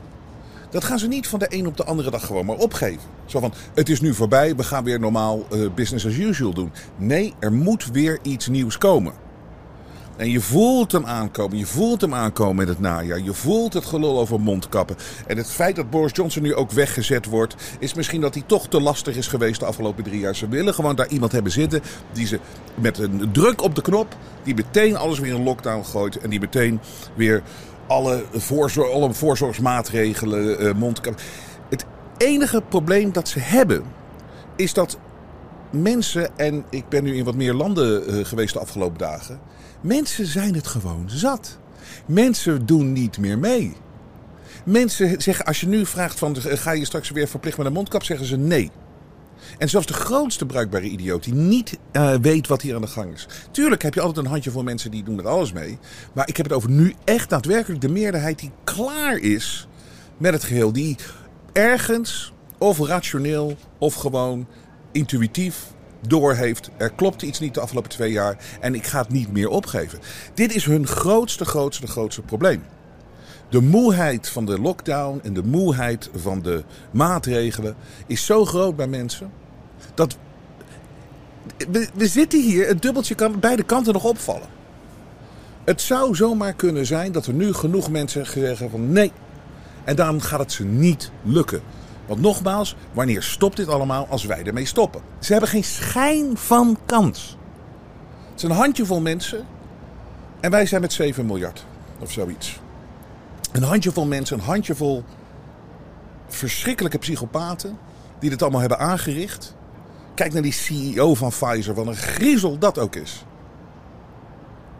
Dat 0.69 0.83
gaan 0.83 0.99
ze 0.99 1.07
niet 1.07 1.27
van 1.27 1.39
de 1.39 1.47
een 1.49 1.67
op 1.67 1.77
de 1.77 1.83
andere 1.83 2.11
dag 2.11 2.25
gewoon 2.25 2.45
maar 2.45 2.55
opgeven. 2.55 3.01
Zo 3.25 3.39
van, 3.39 3.53
het 3.73 3.89
is 3.89 4.01
nu 4.01 4.13
voorbij, 4.13 4.55
we 4.55 4.63
gaan 4.63 4.83
weer 4.83 4.99
normaal 4.99 5.47
uh, 5.53 5.69
business 5.75 6.05
as 6.05 6.15
usual 6.15 6.53
doen. 6.53 6.71
Nee, 6.97 7.33
er 7.39 7.53
moet 7.53 7.89
weer 7.91 8.19
iets 8.21 8.47
nieuws 8.47 8.77
komen. 8.77 9.13
En 10.17 10.29
je 10.29 10.41
voelt 10.41 10.91
hem 10.91 11.05
aankomen. 11.05 11.57
Je 11.57 11.65
voelt 11.65 12.01
hem 12.01 12.13
aankomen 12.13 12.63
in 12.63 12.69
het 12.69 12.79
najaar. 12.79 13.19
Je 13.19 13.33
voelt 13.33 13.73
het 13.73 13.85
gelul 13.85 14.19
over 14.19 14.39
mondkappen. 14.39 14.95
En 15.27 15.37
het 15.37 15.51
feit 15.51 15.75
dat 15.75 15.89
Boris 15.89 16.11
Johnson 16.13 16.41
nu 16.43 16.55
ook 16.55 16.71
weggezet 16.71 17.25
wordt, 17.25 17.55
is 17.79 17.93
misschien 17.93 18.21
dat 18.21 18.33
hij 18.33 18.43
toch 18.45 18.67
te 18.67 18.81
lastig 18.81 19.15
is 19.15 19.27
geweest 19.27 19.59
de 19.59 19.65
afgelopen 19.65 20.03
drie 20.03 20.19
jaar. 20.19 20.35
Ze 20.35 20.47
willen 20.47 20.73
gewoon 20.73 20.95
daar 20.95 21.07
iemand 21.07 21.31
hebben 21.31 21.51
zitten 21.51 21.81
die 22.11 22.27
ze 22.27 22.39
met 22.75 22.97
een 22.97 23.29
druk 23.31 23.63
op 23.63 23.75
de 23.75 23.81
knop, 23.81 24.15
die 24.43 24.55
meteen 24.55 24.95
alles 24.95 25.19
weer 25.19 25.35
in 25.35 25.43
lockdown 25.43 25.83
gooit. 25.83 26.17
En 26.17 26.29
die 26.29 26.39
meteen 26.39 26.79
weer 27.15 27.43
alle, 27.87 28.23
alle 28.93 29.13
voorzorgsmaatregelen, 29.13 30.63
uh, 30.63 30.73
mondkappen. 30.73 31.23
Het 31.69 31.85
enige 32.17 32.61
probleem 32.69 33.11
dat 33.11 33.27
ze 33.27 33.39
hebben, 33.39 33.83
is 34.55 34.73
dat 34.73 34.97
mensen, 35.69 36.37
en 36.37 36.65
ik 36.69 36.89
ben 36.89 37.03
nu 37.03 37.15
in 37.15 37.23
wat 37.23 37.35
meer 37.35 37.53
landen 37.53 38.13
uh, 38.13 38.25
geweest 38.25 38.53
de 38.53 38.59
afgelopen 38.59 38.97
dagen. 38.97 39.39
Mensen 39.81 40.25
zijn 40.25 40.55
het 40.55 40.67
gewoon 40.67 41.09
zat. 41.09 41.57
Mensen 42.05 42.65
doen 42.65 42.93
niet 42.93 43.17
meer 43.17 43.39
mee. 43.39 43.75
Mensen 44.65 45.21
zeggen, 45.21 45.45
als 45.45 45.59
je 45.59 45.67
nu 45.67 45.85
vraagt 45.85 46.19
van 46.19 46.35
ga 46.41 46.71
je 46.71 46.85
straks 46.85 47.09
weer 47.09 47.27
verplicht 47.27 47.57
met 47.57 47.65
een 47.65 47.73
mondkap, 47.73 48.03
zeggen 48.03 48.27
ze 48.27 48.37
nee. 48.37 48.71
En 49.57 49.69
zelfs 49.69 49.87
de 49.87 49.93
grootste 49.93 50.45
bruikbare 50.45 50.89
idioot 50.89 51.23
die 51.23 51.33
niet 51.33 51.77
uh, 51.91 52.13
weet 52.21 52.47
wat 52.47 52.61
hier 52.61 52.75
aan 52.75 52.81
de 52.81 52.87
gang 52.87 53.13
is. 53.13 53.27
Tuurlijk 53.51 53.81
heb 53.81 53.93
je 53.93 54.01
altijd 54.01 54.25
een 54.25 54.31
handjevol 54.31 54.63
mensen 54.63 54.91
die 54.91 55.03
doen 55.03 55.15
met 55.15 55.25
alles 55.25 55.51
mee. 55.51 55.77
Maar 56.13 56.27
ik 56.27 56.37
heb 56.37 56.45
het 56.45 56.55
over 56.55 56.69
nu 56.69 56.93
echt 57.03 57.29
daadwerkelijk 57.29 57.81
de 57.81 57.89
meerderheid 57.89 58.39
die 58.39 58.51
klaar 58.63 59.17
is 59.17 59.67
met 60.17 60.33
het 60.33 60.43
geheel. 60.43 60.73
Die 60.73 60.97
ergens, 61.53 62.33
of 62.57 62.79
rationeel, 62.79 63.57
of 63.77 63.93
gewoon 63.93 64.47
intuïtief 64.91 65.75
doorheeft. 66.07 66.69
Er 66.77 66.91
klopt 66.91 67.21
iets 67.21 67.39
niet 67.39 67.53
de 67.53 67.59
afgelopen 67.59 67.89
twee 67.89 68.11
jaar 68.11 68.37
en 68.59 68.75
ik 68.75 68.85
ga 68.85 68.99
het 68.99 69.09
niet 69.09 69.31
meer 69.31 69.49
opgeven. 69.49 69.99
Dit 70.33 70.55
is 70.55 70.65
hun 70.65 70.87
grootste, 70.87 71.45
grootste, 71.45 71.87
grootste 71.87 72.21
probleem. 72.21 72.63
De 73.49 73.61
moeheid 73.61 74.29
van 74.29 74.45
de 74.45 74.59
lockdown 74.59 75.19
en 75.23 75.33
de 75.33 75.43
moeheid 75.43 76.09
van 76.15 76.41
de 76.41 76.63
maatregelen 76.91 77.75
is 78.07 78.25
zo 78.25 78.45
groot 78.45 78.75
bij 78.75 78.87
mensen 78.87 79.31
dat 79.93 80.17
we, 81.71 81.87
we 81.93 82.07
zitten 82.07 82.41
hier, 82.41 82.67
het 82.67 82.81
dubbeltje 82.81 83.15
kan 83.15 83.39
beide 83.39 83.63
kanten 83.63 83.93
nog 83.93 84.03
opvallen. 84.03 84.47
Het 85.63 85.81
zou 85.81 86.15
zomaar 86.15 86.53
kunnen 86.53 86.85
zijn 86.85 87.11
dat 87.11 87.25
er 87.25 87.33
nu 87.33 87.53
genoeg 87.53 87.89
mensen 87.89 88.25
zeggen 88.25 88.69
van 88.69 88.91
nee. 88.91 89.11
En 89.83 89.95
dan 89.95 90.21
gaat 90.21 90.39
het 90.39 90.51
ze 90.51 90.65
niet 90.65 91.11
lukken. 91.23 91.61
Want 92.07 92.21
nogmaals, 92.21 92.75
wanneer 92.93 93.23
stopt 93.23 93.57
dit 93.57 93.67
allemaal 93.67 94.07
als 94.09 94.25
wij 94.25 94.43
ermee 94.43 94.65
stoppen? 94.65 95.01
Ze 95.19 95.31
hebben 95.31 95.49
geen 95.49 95.63
schijn 95.63 96.37
van 96.37 96.77
kans. 96.85 97.37
Het 98.29 98.43
is 98.43 98.43
een 98.43 98.55
handjevol 98.55 99.01
mensen. 99.01 99.45
En 100.39 100.51
wij 100.51 100.65
zijn 100.65 100.81
met 100.81 100.93
7 100.93 101.25
miljard 101.25 101.65
of 101.99 102.11
zoiets. 102.11 102.59
Een 103.51 103.63
handjevol 103.63 104.05
mensen, 104.05 104.37
een 104.37 104.43
handjevol 104.43 105.03
verschrikkelijke 106.27 106.97
psychopaten 106.97 107.77
die 108.19 108.29
dit 108.29 108.41
allemaal 108.41 108.59
hebben 108.59 108.79
aangericht. 108.79 109.55
Kijk 110.13 110.33
naar 110.33 110.41
die 110.41 110.51
CEO 110.51 111.15
van 111.15 111.29
Pfizer, 111.29 111.73
wat 111.73 111.87
een 111.87 111.95
griezel 111.95 112.57
dat 112.57 112.79
ook 112.79 112.95
is. 112.95 113.25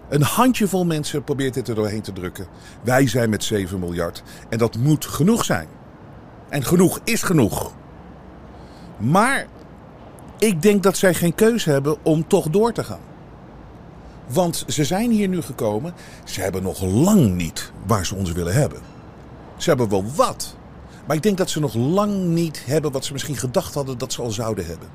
Een 0.10 0.22
handjevol 0.22 0.86
mensen 0.86 1.24
probeert 1.24 1.54
dit 1.54 1.68
er 1.68 1.76
doorheen 1.76 2.02
te 2.02 2.14
drukken. 2.14 2.48
Wij 2.84 3.08
zijn 3.08 3.30
met 3.30 3.44
7 3.44 3.80
miljard. 3.80 4.24
En 4.50 4.58
dat 4.58 4.78
moet 4.78 5.06
genoeg 5.06 5.46
zijn. 5.46 5.68
En 6.50 6.64
genoeg 6.64 7.00
is 7.04 7.24
genoeg. 7.24 7.74
Maar 8.98 9.48
ik 10.38 10.62
denk 10.62 10.84
dat 10.84 10.98
zij 10.98 11.14
geen 11.14 11.36
keuze 11.36 11.70
hebben 11.70 11.98
om 12.04 12.28
toch 12.28 12.50
door 12.50 12.74
te 12.74 12.84
gaan. 12.84 13.00
Want 14.28 14.64
ze 14.68 14.84
zijn 14.84 15.12
hier 15.12 15.28
nu 15.28 15.42
gekomen. 15.42 15.94
Ze 16.24 16.42
hebben 16.42 16.64
nog 16.64 16.82
lang 16.82 17.36
niet 17.36 17.72
waar 17.86 18.06
ze 18.06 18.16
ons 18.16 18.32
willen 18.32 18.54
hebben. 18.54 18.80
Ze 19.58 19.70
hebben 19.70 19.90
wel 19.90 20.06
wat. 20.16 20.56
Maar 21.06 21.16
ik 21.16 21.24
denk 21.24 21.38
dat 21.38 21.50
ze 21.50 21.60
nog 21.60 21.74
lang 21.74 22.14
niet 22.14 22.64
hebben 22.66 22.92
wat 22.92 23.06
ze 23.06 23.14
misschien 23.14 23.38
gedacht 23.38 23.74
hadden 23.74 23.98
dat 23.98 24.14
ze 24.14 24.22
al 24.22 24.32
zouden 24.32 24.66
hebben. 24.66 24.88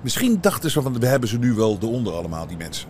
Misschien 0.00 0.38
dachten 0.40 0.70
ze 0.70 0.82
van 0.82 1.00
we 1.00 1.06
hebben 1.06 1.28
ze 1.28 1.38
nu 1.38 1.52
wel 1.52 1.78
eronder 1.80 2.12
allemaal, 2.12 2.46
die 2.46 2.56
mensen. 2.56 2.88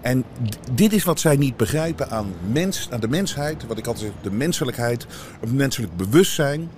En 0.00 0.24
dit 0.72 0.92
is 0.92 1.04
wat 1.04 1.20
zij 1.20 1.36
niet 1.36 1.56
begrijpen 1.56 2.10
aan, 2.10 2.32
mens, 2.52 2.88
aan 2.90 3.00
de 3.00 3.08
mensheid. 3.08 3.66
Wat 3.66 3.78
ik 3.78 3.86
altijd 3.86 4.04
zeg, 4.12 4.22
de 4.22 4.36
menselijkheid, 4.36 5.06
het 5.40 5.52
menselijk 5.52 5.96
bewustzijn. 5.96 6.70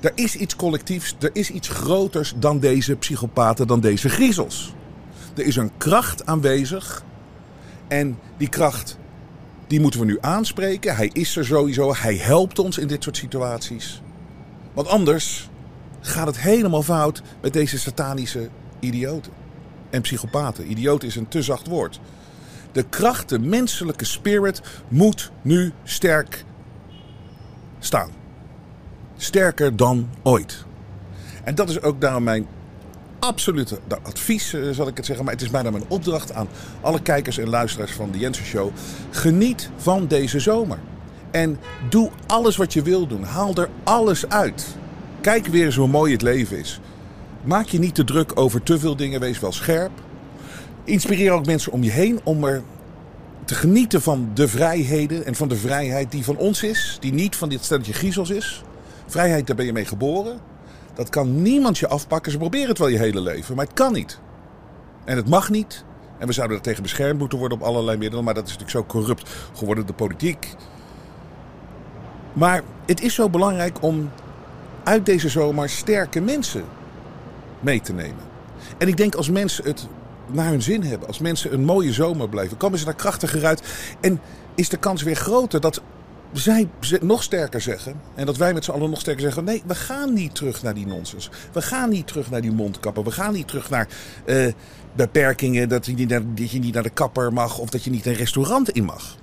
Er 0.00 0.12
is 0.14 0.36
iets 0.36 0.56
collectiefs, 0.56 1.16
er 1.20 1.30
is 1.32 1.50
iets 1.50 1.68
groters 1.68 2.34
dan 2.36 2.58
deze 2.58 2.96
psychopaten, 2.96 3.66
dan 3.66 3.80
deze 3.80 4.08
griezels. 4.08 4.74
Er 5.36 5.44
is 5.44 5.56
een 5.56 5.70
kracht 5.78 6.26
aanwezig. 6.26 7.04
En 7.88 8.18
die 8.36 8.48
kracht, 8.48 8.98
die 9.66 9.80
moeten 9.80 10.00
we 10.00 10.06
nu 10.06 10.18
aanspreken. 10.20 10.96
Hij 10.96 11.10
is 11.12 11.36
er 11.36 11.44
sowieso, 11.44 11.94
hij 11.94 12.16
helpt 12.16 12.58
ons 12.58 12.78
in 12.78 12.86
dit 12.86 13.02
soort 13.02 13.16
situaties. 13.16 14.02
Want 14.72 14.88
anders 14.88 15.48
gaat 16.00 16.26
het 16.26 16.40
helemaal 16.40 16.82
fout 16.82 17.22
met 17.42 17.52
deze 17.52 17.78
satanische 17.78 18.48
idioten. 18.80 19.32
En 19.90 20.00
psychopaten. 20.00 20.70
Idioot 20.70 21.02
is 21.02 21.16
een 21.16 21.28
te 21.28 21.42
zacht 21.42 21.66
woord. 21.66 22.00
De 22.74 22.82
kracht, 22.88 23.28
de 23.28 23.38
menselijke 23.38 24.04
spirit 24.04 24.62
moet 24.88 25.30
nu 25.42 25.72
sterk 25.84 26.44
staan. 27.78 28.10
Sterker 29.16 29.76
dan 29.76 30.08
ooit. 30.22 30.64
En 31.44 31.54
dat 31.54 31.68
is 31.68 31.82
ook 31.82 32.00
daarom 32.00 32.22
mijn 32.22 32.46
absolute 33.18 33.78
advies, 34.02 34.52
eh, 34.52 34.70
zal 34.70 34.88
ik 34.88 34.96
het 34.96 35.06
zeggen. 35.06 35.24
Maar 35.24 35.34
het 35.34 35.42
is 35.42 35.50
bijna 35.50 35.70
mijn 35.70 35.84
opdracht 35.88 36.32
aan 36.32 36.48
alle 36.80 37.02
kijkers 37.02 37.38
en 37.38 37.48
luisteraars 37.48 37.92
van 37.92 38.10
de 38.10 38.18
Jensen 38.18 38.44
Show. 38.44 38.70
Geniet 39.10 39.70
van 39.76 40.06
deze 40.06 40.40
zomer. 40.40 40.78
En 41.30 41.58
doe 41.88 42.10
alles 42.26 42.56
wat 42.56 42.72
je 42.72 42.82
wil 42.82 43.06
doen. 43.06 43.22
Haal 43.22 43.54
er 43.54 43.68
alles 43.84 44.28
uit. 44.28 44.66
Kijk 45.20 45.46
weer 45.46 45.64
eens 45.64 45.76
hoe 45.76 45.88
mooi 45.88 46.12
het 46.12 46.22
leven 46.22 46.58
is. 46.58 46.80
Maak 47.44 47.66
je 47.66 47.78
niet 47.78 47.94
te 47.94 48.04
druk 48.04 48.32
over 48.34 48.62
te 48.62 48.78
veel 48.78 48.96
dingen. 48.96 49.20
Wees 49.20 49.40
wel 49.40 49.52
scherp. 49.52 49.90
Inspireer 50.84 51.32
ook 51.32 51.46
mensen 51.46 51.72
om 51.72 51.82
je 51.82 51.90
heen 51.90 52.20
om 52.24 52.44
er 52.44 52.62
te 53.44 53.54
genieten 53.54 54.02
van 54.02 54.30
de 54.34 54.48
vrijheden 54.48 55.26
en 55.26 55.34
van 55.34 55.48
de 55.48 55.56
vrijheid 55.56 56.10
die 56.10 56.24
van 56.24 56.36
ons 56.36 56.62
is. 56.62 56.96
Die 57.00 57.12
niet 57.12 57.36
van 57.36 57.48
dit 57.48 57.64
stelletje 57.64 57.92
griezels 57.92 58.30
is. 58.30 58.62
Vrijheid, 59.06 59.46
daar 59.46 59.56
ben 59.56 59.66
je 59.66 59.72
mee 59.72 59.84
geboren. 59.84 60.38
Dat 60.94 61.08
kan 61.08 61.42
niemand 61.42 61.78
je 61.78 61.88
afpakken. 61.88 62.32
Ze 62.32 62.38
proberen 62.38 62.68
het 62.68 62.78
wel 62.78 62.88
je 62.88 62.98
hele 62.98 63.20
leven, 63.20 63.56
maar 63.56 63.64
het 63.64 63.74
kan 63.74 63.92
niet. 63.92 64.18
En 65.04 65.16
het 65.16 65.28
mag 65.28 65.50
niet. 65.50 65.84
En 66.18 66.26
we 66.26 66.32
zouden 66.32 66.56
er 66.56 66.62
tegen 66.62 66.82
beschermd 66.82 67.18
moeten 67.18 67.38
worden 67.38 67.58
op 67.58 67.64
allerlei 67.64 67.98
middelen. 67.98 68.24
Maar 68.24 68.34
dat 68.34 68.46
is 68.46 68.56
natuurlijk 68.58 68.78
zo 68.78 68.98
corrupt 68.98 69.30
geworden, 69.54 69.86
de 69.86 69.92
politiek. 69.92 70.54
Maar 72.32 72.62
het 72.86 73.00
is 73.00 73.14
zo 73.14 73.28
belangrijk 73.28 73.82
om 73.82 74.10
uit 74.84 75.06
deze 75.06 75.28
zomer 75.28 75.68
sterke 75.68 76.20
mensen 76.20 76.64
mee 77.60 77.80
te 77.80 77.92
nemen. 77.92 78.32
En 78.78 78.88
ik 78.88 78.96
denk 78.96 79.14
als 79.14 79.30
mensen 79.30 79.64
het 79.64 79.88
naar 80.26 80.48
hun 80.48 80.62
zin 80.62 80.82
hebben, 80.82 81.08
als 81.08 81.18
mensen 81.18 81.52
een 81.52 81.64
mooie 81.64 81.92
zomer 81.92 82.28
blijven, 82.28 82.56
komen 82.56 82.78
ze 82.78 82.84
daar 82.84 82.94
krachtiger 82.94 83.44
uit. 83.44 83.62
En 84.00 84.20
is 84.54 84.68
de 84.68 84.76
kans 84.76 85.02
weer 85.02 85.16
groter 85.16 85.60
dat 85.60 85.82
zij 86.32 86.68
nog 87.00 87.22
sterker 87.22 87.60
zeggen. 87.60 88.00
En 88.14 88.26
dat 88.26 88.36
wij 88.36 88.52
met 88.52 88.64
z'n 88.64 88.70
allen 88.70 88.90
nog 88.90 89.00
sterker 89.00 89.22
zeggen: 89.22 89.44
nee, 89.44 89.62
we 89.66 89.74
gaan 89.74 90.12
niet 90.12 90.34
terug 90.34 90.62
naar 90.62 90.74
die 90.74 90.86
nonsens. 90.86 91.30
We 91.52 91.62
gaan 91.62 91.90
niet 91.90 92.06
terug 92.06 92.30
naar 92.30 92.40
die 92.40 92.52
mondkappen. 92.52 93.04
We 93.04 93.10
gaan 93.10 93.32
niet 93.32 93.48
terug 93.48 93.70
naar 93.70 93.88
uh, 94.26 94.52
beperkingen 94.92 95.68
dat 95.68 95.86
je, 95.86 95.92
niet 95.92 96.08
naar, 96.08 96.34
dat 96.34 96.50
je 96.50 96.58
niet 96.58 96.74
naar 96.74 96.82
de 96.82 96.90
kapper 96.90 97.32
mag 97.32 97.58
of 97.58 97.70
dat 97.70 97.84
je 97.84 97.90
niet 97.90 98.06
een 98.06 98.14
restaurant 98.14 98.70
in 98.70 98.84
mag. 98.84 99.16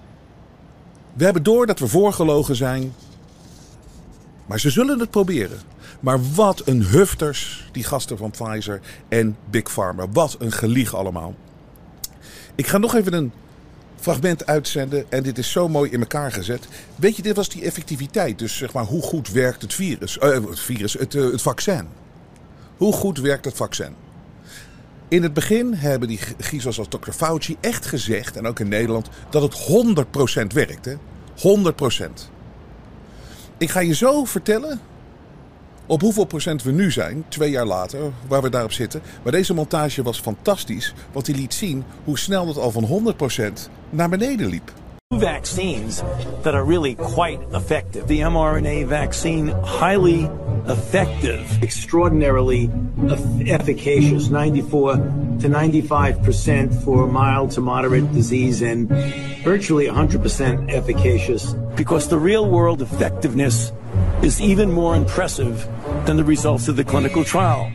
We 1.14 1.24
hebben 1.24 1.44
door 1.44 1.66
dat 1.66 1.80
we 1.80 1.88
voorgelogen 1.88 2.56
zijn. 2.56 2.94
Maar 4.46 4.60
ze 4.60 4.70
zullen 4.70 5.00
het 5.00 5.10
proberen. 5.10 5.60
Maar 6.02 6.20
wat 6.34 6.62
een 6.68 6.84
hufters, 6.84 7.70
die 7.72 7.84
gasten 7.84 8.18
van 8.18 8.32
Pfizer 8.32 8.82
en 9.08 9.38
Big 9.50 9.72
Pharma. 9.72 10.08
Wat 10.10 10.36
een 10.40 10.52
gelieg 10.52 10.96
allemaal. 10.96 11.36
Ik 12.56 12.68
ga 12.68 12.78
nog 12.78 12.96
even 12.96 13.14
een 13.14 13.32
fragment 14.00 14.46
uitzenden. 14.46 15.06
En 15.12 15.24
dit 15.24 15.38
is 15.38 15.52
zo 15.52 15.68
mooi 15.68 15.92
in 15.92 16.00
elkaar 16.00 16.32
gezet. 16.32 16.68
Weet 16.96 17.16
je, 17.16 17.22
dit 17.22 17.36
was 17.36 17.50
die 17.50 17.64
effectiviteit. 17.64 18.40
Dus 18.40 18.58
zeg 18.58 18.74
maar, 18.74 18.84
hoe 18.84 19.02
goed 19.02 19.32
werkt 19.32 19.62
het 19.62 19.74
virus? 19.74 20.18
Uh, 20.18 20.34
het 20.50 20.60
virus, 20.60 20.94
het, 20.94 21.14
uh, 21.14 21.32
het 21.32 21.42
vaccin. 21.42 21.88
Hoe 22.78 22.94
goed 22.94 23.20
werkt 23.20 23.46
het 23.46 23.56
vaccin? 23.56 23.96
In 25.08 25.24
het 25.24 25.34
begin 25.34 25.74
hebben 25.74 26.08
die 26.08 26.20
giezels 26.38 26.80
als 26.80 26.88
Dr. 26.88 27.12
Fauci 27.12 27.58
echt 27.60 27.86
gezegd, 27.86 28.38
en 28.38 28.48
ook 28.48 28.60
in 28.60 28.68
Nederland, 28.68 29.10
dat 29.30 29.42
het 29.42 29.56
100% 30.44 30.48
werkt. 30.54 30.86
Hè? 30.86 30.96
100%. 31.36 32.30
Ik 33.58 33.70
ga 33.70 33.80
je 33.80 33.94
zo 33.94 34.26
vertellen 34.26 34.80
op 35.92 36.02
hoeveel 36.02 36.26
procent 36.26 36.64
we 36.64 36.72
nu 36.72 36.92
zijn, 36.92 37.24
twee 37.28 37.50
jaar 37.50 37.66
later, 37.66 38.00
waar 38.28 38.42
we 38.42 38.50
daarop 38.50 38.72
zitten. 38.72 39.02
Maar 39.24 39.32
deze 39.32 39.54
montage 39.54 40.04
was 40.04 40.20
fantastisch, 40.20 40.94
want 41.12 41.26
die 41.26 41.36
liet 41.36 41.54
zien 41.54 41.84
hoe 42.04 42.20
snel 42.20 42.46
dat 42.46 42.58
al 42.58 42.72
van 42.72 43.14
100% 43.58 43.70
naar 43.90 44.10
beneden 44.10 44.48
liep. 44.48 44.72
Vaccines 45.18 46.02
that 46.42 46.54
are 46.54 46.66
really 46.66 46.96
quite 46.96 47.40
effective. 47.52 48.06
The 48.06 48.30
mRNA 48.30 48.88
vaccine, 48.88 49.54
highly 49.80 50.30
effective, 50.68 51.44
extraordinarily 51.62 52.70
efficacious, 53.46 54.28
94 54.28 55.00
to 55.40 55.50
95% 55.50 56.84
for 56.84 57.12
mild 57.12 57.52
to 57.52 57.62
moderate 57.62 58.14
disease, 58.14 58.70
and 58.72 58.90
virtually 59.44 59.88
100% 59.88 60.70
efficacious. 60.70 61.56
Because 61.76 62.08
the 62.08 62.18
real 62.18 62.50
world 62.50 62.82
effectiveness 62.82 63.72
is 64.22 64.40
even 64.40 64.72
more 64.72 64.96
impressive 64.96 65.68
than 66.06 66.18
the 66.18 66.24
results 66.24 66.68
of 66.68 66.76
the 66.76 66.84
clinical 66.84 67.24
trial. 67.24 67.72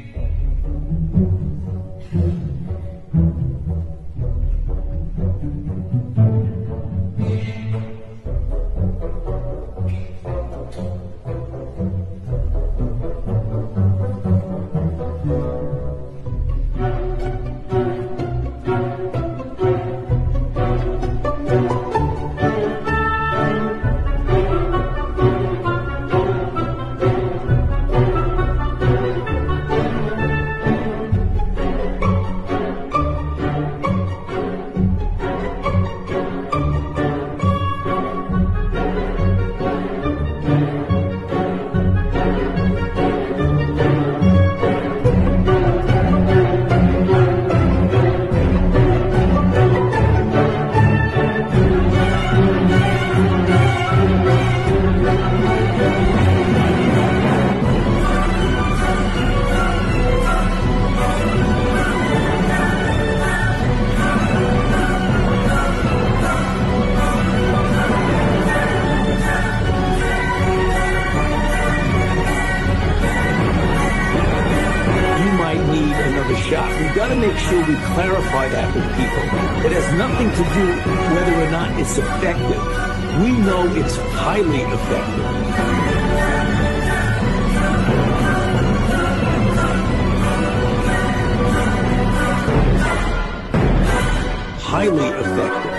Highly 94.76 95.10
effective. 95.10 95.74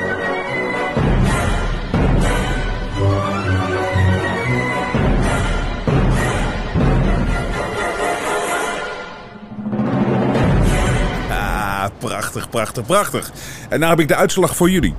Ah, 11.30 11.90
prachtig, 12.00 12.50
prachtig, 12.50 12.86
prachtig. 12.86 13.32
En 13.70 13.80
nou 13.80 13.92
heb 13.92 14.00
ik 14.00 14.08
de 14.08 14.16
uitslag 14.16 14.56
voor 14.56 14.70
jullie. 14.70 14.96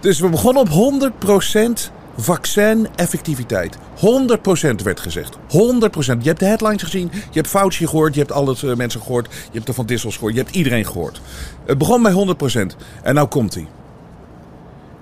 Dus 0.00 0.20
we 0.20 0.28
begonnen 0.28 0.62
op 0.62 0.68
100% 0.68 1.90
vaccin-effectiviteit. 2.16 3.78
100% 3.78 4.82
werd 4.82 5.00
gezegd. 5.00 5.36
100%. 5.36 5.38
Je 5.48 6.28
hebt 6.28 6.38
de 6.38 6.46
headlines 6.46 6.82
gezien, 6.82 7.10
je 7.12 7.38
hebt 7.40 7.48
Fauci 7.48 7.86
gehoord, 7.86 8.14
je 8.14 8.20
hebt 8.20 8.32
alle 8.32 8.56
eh, 8.62 8.74
mensen 8.74 9.00
gehoord, 9.00 9.26
je 9.32 9.52
hebt 9.52 9.66
de 9.66 9.72
Van 9.72 9.86
Dissels 9.86 10.14
gehoord, 10.14 10.34
je 10.34 10.40
hebt 10.40 10.54
iedereen 10.54 10.86
gehoord. 10.86 11.20
Het 11.66 11.78
begon 11.78 12.02
bij 12.02 12.12
100%. 12.12 12.76
En 13.02 13.14
nou 13.14 13.28
komt 13.28 13.54
hij. 13.54 13.66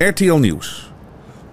RTL 0.08 0.34
Nieuws. 0.34 0.92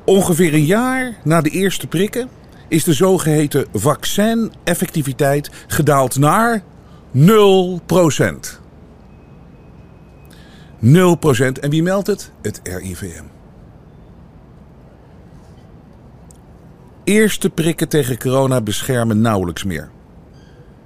Ongeveer 0.05 0.53
een 0.53 0.65
jaar 0.65 1.17
na 1.23 1.41
de 1.41 1.49
eerste 1.49 1.87
prikken 1.87 2.29
is 2.67 2.83
de 2.83 2.93
zogeheten 2.93 3.65
vaccin-effectiviteit 3.73 5.49
gedaald 5.67 6.17
naar 6.17 6.61
0%. 7.13 7.21
0%. 10.81 11.59
En 11.59 11.69
wie 11.69 11.83
meldt 11.83 12.07
het? 12.07 12.31
Het 12.41 12.59
RIVM. 12.63 13.23
Eerste 17.03 17.49
prikken 17.49 17.89
tegen 17.89 18.19
corona 18.19 18.61
beschermen 18.61 19.21
nauwelijks 19.21 19.63
meer. 19.63 19.89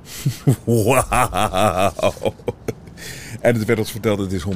Wauw. 0.64 2.34
En 3.42 3.56
het 3.56 3.66
werd 3.66 3.80
ons 3.80 3.92
verteld, 3.92 4.20
het 4.20 4.32
is 4.32 4.44
100%. 4.44 4.48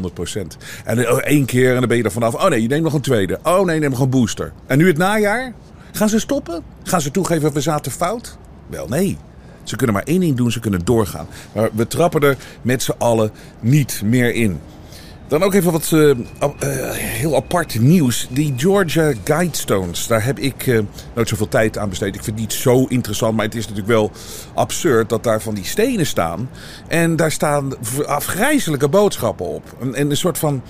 En 0.85 1.11
oh, 1.11 1.17
één 1.17 1.45
keer 1.45 1.73
en 1.73 1.79
dan 1.79 1.87
ben 1.87 1.97
je 1.97 2.03
er 2.03 2.11
vanaf. 2.11 2.33
Oh 2.33 2.47
nee, 2.47 2.61
je 2.61 2.67
neemt 2.67 2.83
nog 2.83 2.93
een 2.93 3.01
tweede. 3.01 3.39
Oh 3.43 3.65
nee, 3.65 3.79
neem 3.79 3.89
nog 3.89 3.99
een 3.99 4.09
booster. 4.09 4.51
En 4.65 4.77
nu 4.77 4.87
het 4.87 4.97
najaar? 4.97 5.53
Gaan 5.91 6.09
ze 6.09 6.19
stoppen? 6.19 6.63
Gaan 6.83 7.01
ze 7.01 7.11
toegeven 7.11 7.53
we 7.53 7.61
zaten 7.61 7.91
fout? 7.91 8.37
Wel 8.67 8.87
nee. 8.87 9.17
Ze 9.63 9.75
kunnen 9.75 9.95
maar 9.95 10.05
één 10.05 10.19
ding 10.19 10.37
doen, 10.37 10.51
ze 10.51 10.59
kunnen 10.59 10.85
doorgaan. 10.85 11.27
Maar 11.51 11.69
we 11.73 11.87
trappen 11.87 12.21
er 12.21 12.37
met 12.61 12.83
z'n 12.83 12.95
allen 12.97 13.31
niet 13.59 14.01
meer 14.03 14.33
in. 14.33 14.59
Dan 15.29 15.43
ook 15.43 15.53
even 15.53 15.71
wat 15.71 15.91
eh, 15.91 16.09
eh, 16.09 16.17
heel 16.93 17.35
apart 17.35 17.79
nieuws. 17.79 18.27
Die 18.31 18.53
Georgia 18.57 19.13
Guidestones, 19.23 20.07
daar 20.07 20.25
heb 20.25 20.39
ik 20.39 20.67
eh, 20.67 20.79
nooit 21.15 21.27
zoveel 21.27 21.47
tijd 21.47 21.77
aan 21.77 21.89
besteed. 21.89 22.15
Ik 22.15 22.23
vind 22.23 22.39
het 22.39 22.45
niet 22.45 22.53
zo 22.53 22.85
interessant, 22.85 23.35
maar 23.35 23.45
het 23.45 23.55
is 23.55 23.61
natuurlijk 23.61 23.87
wel 23.87 24.11
absurd 24.53 25.09
dat 25.09 25.23
daar 25.23 25.41
van 25.41 25.53
die 25.53 25.65
stenen 25.65 26.05
staan. 26.05 26.49
En 26.87 27.15
daar 27.15 27.31
staan 27.31 27.73
afgrijzelijke 28.05 28.87
boodschappen 28.87 29.45
op. 29.45 29.63
En, 29.79 29.95
en 29.95 30.09
een 30.09 30.17
soort 30.17 30.37
van... 30.37 30.61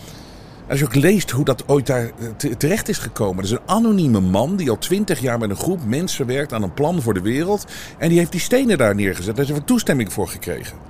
Als 0.70 0.80
je 0.80 0.86
ook 0.86 0.96
leest 0.96 1.32
hoe 1.32 1.46
dat 1.46 1.64
ooit 1.68 1.88
daar 1.88 2.12
te- 2.38 2.58
terecht 2.58 2.90
is 2.90 2.98
gekomen. 2.98 3.38
Er 3.38 3.44
is 3.44 3.52
een 3.52 3.60
anonieme 3.66 4.20
man 4.20 4.56
die 4.56 4.70
al 4.70 4.78
twintig 4.78 5.20
jaar 5.20 5.40
met 5.40 5.50
een 5.50 5.56
groep 5.56 5.86
mensen 5.86 6.26
werkt 6.26 6.54
aan 6.54 6.64
een 6.64 6.74
plan 6.74 7.02
voor 7.02 7.14
de 7.14 7.22
wereld. 7.22 7.66
En 7.98 8.10
die 8.10 8.18
heeft 8.18 8.32
die 8.32 8.42
stenen 8.42 8.78
daar 8.78 8.96
neergezet. 8.96 9.36
Daar 9.36 9.46
heeft 9.46 9.58
er 9.58 9.66
toestemming 9.66 10.14
voor 10.14 10.28
gekregen. 10.28 10.89